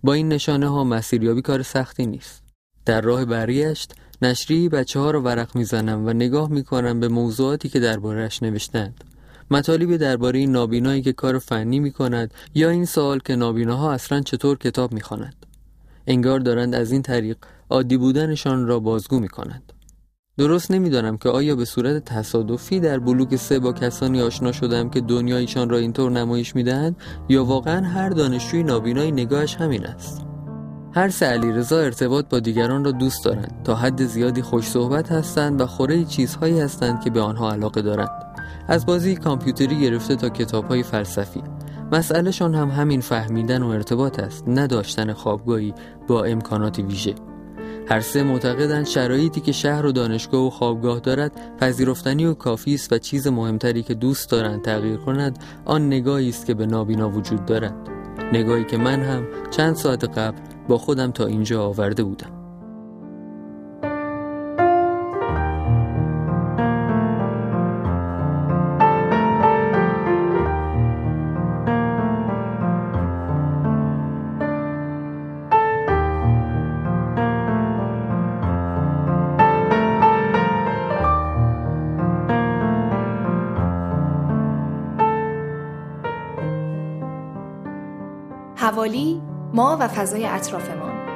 با 0.06 0.14
این 0.14 0.28
نشانه 0.28 0.68
ها 0.68 0.84
مسیریابی 0.84 1.42
کار 1.42 1.64
سختی 1.64 2.06
نیست. 2.06 2.44
در 2.86 3.02
راه 3.02 3.26
برگشت 3.26 3.94
نشری 4.22 4.70
بچه 4.70 5.00
ها 5.00 5.12
رو 5.12 5.22
ورق 5.22 5.56
می‌زنم 5.56 6.06
و 6.06 6.14
نگاه 6.14 6.50
می‌کنم 6.50 7.00
به 7.00 7.08
موضوعاتی 7.08 7.70
که 7.70 7.80
دربارهش 7.80 8.44
نوشتند. 8.44 9.04
مطالبی 9.52 9.98
درباره 9.98 10.40
این 10.40 10.52
نابینایی 10.52 11.02
که 11.02 11.14
کار 11.14 11.40
فنی 11.40 11.80
می‌کند 11.80 12.34
یا 12.56 12.70
این 12.70 12.86
سوال 12.86 13.20
که 13.20 13.36
نابیناها 13.36 13.92
اصلا 13.92 14.22
چطور 14.22 14.58
کتاب 14.58 14.94
می‌خوانند. 14.94 15.46
انگار 16.08 16.40
دارند 16.40 16.76
از 16.76 16.92
این 16.92 17.02
طریق 17.02 17.38
عادی 17.70 17.98
بودنشان 17.98 18.68
را 18.68 18.80
بازگو 18.80 19.20
می‌کنند. 19.20 19.74
درست 20.38 20.72
نمی‌دانم 20.72 21.18
که 21.18 21.30
آیا 21.30 21.56
به 21.56 21.66
صورت 21.66 22.06
تصادفی 22.06 22.80
در 22.80 23.00
بلوک 23.00 23.36
سه 23.36 23.60
با 23.60 23.74
کسانی 23.74 24.22
آشنا 24.22 24.52
شدم 24.52 24.90
که 24.90 25.02
دنیایشان 25.02 25.70
را 25.70 25.78
اینطور 25.78 26.12
نمایش 26.12 26.56
می‌دهند 26.56 26.96
یا 27.30 27.46
واقعا 27.46 27.86
هر 27.86 28.10
دانشجوی 28.10 28.64
نابینایی 28.64 29.12
نگاهش 29.12 29.56
همین 29.56 29.86
است؟ 29.86 30.26
هر 30.94 31.10
سه 31.10 31.26
علیرضا 31.26 31.80
ارتباط 31.80 32.26
با 32.30 32.40
دیگران 32.40 32.86
را 32.86 32.92
دوست 32.92 33.26
دارند 33.26 33.62
تا 33.64 33.76
حد 33.76 34.06
زیادی 34.06 34.42
خوش 34.42 34.66
صحبت 34.68 35.12
هستند 35.12 35.62
و 35.62 35.66
خوره 35.66 36.06
چیزهایی 36.06 36.60
هستند 36.60 37.02
که 37.02 37.10
به 37.10 37.22
آنها 37.22 37.52
علاقه 37.52 37.82
دارند. 37.82 38.36
از 38.68 38.86
بازی 38.86 39.16
کامپیوتری 39.16 39.80
گرفته 39.80 40.16
تا 40.16 40.30
کتابهای 40.30 40.84
فلسفی. 40.84 41.44
مسئلهشان 41.92 42.56
هم 42.56 42.70
همین 42.70 43.02
فهمیدن 43.02 43.64
و 43.64 43.68
ارتباط 43.68 44.20
است 44.20 44.44
نداشتن 44.48 45.14
خوابگاهی 45.14 45.74
با 46.08 46.24
امکانات 46.24 46.80
ویژه. 46.80 47.16
هر 47.88 48.00
سه 48.00 48.24
معتقدند 48.24 48.86
شرایطی 48.86 49.42
که 49.42 49.52
شهر 49.52 49.86
و 49.86 49.92
دانشگاه 49.92 50.46
و 50.46 50.50
خوابگاه 50.50 51.00
دارد 51.00 51.58
پذیرفتنی 51.58 52.26
و 52.26 52.34
کافی 52.34 52.74
است 52.74 52.94
و 52.94 52.98
چیز 52.98 53.28
مهمتری 53.28 53.84
که 53.84 53.94
دوست 53.94 54.30
دارند 54.30 54.62
تغییر 54.62 54.98
کند 54.98 55.40
آن 55.66 55.88
نگاهی 55.88 56.30
است 56.30 56.46
که 56.46 56.54
به 56.54 56.66
نابینا 56.66 57.10
وجود 57.10 57.46
دارد. 57.46 57.76
نگاهی 58.34 58.64
که 58.64 58.78
من 58.78 59.02
هم 59.02 59.28
چند 59.52 59.76
ساعت 59.76 60.04
قبل 60.04 60.38
با 60.68 60.78
خودم 60.78 61.12
تا 61.12 61.26
اینجا 61.26 61.64
آورده 61.64 62.04
بودم. 62.04 62.45
حوالی 88.86 89.22
ما 89.54 89.78
و 89.80 89.88
فضای 89.88 90.26
اطرافمان. 90.26 91.08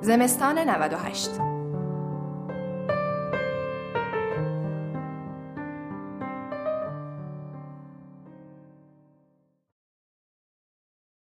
زمستان 0.00 0.58
98 0.58 1.30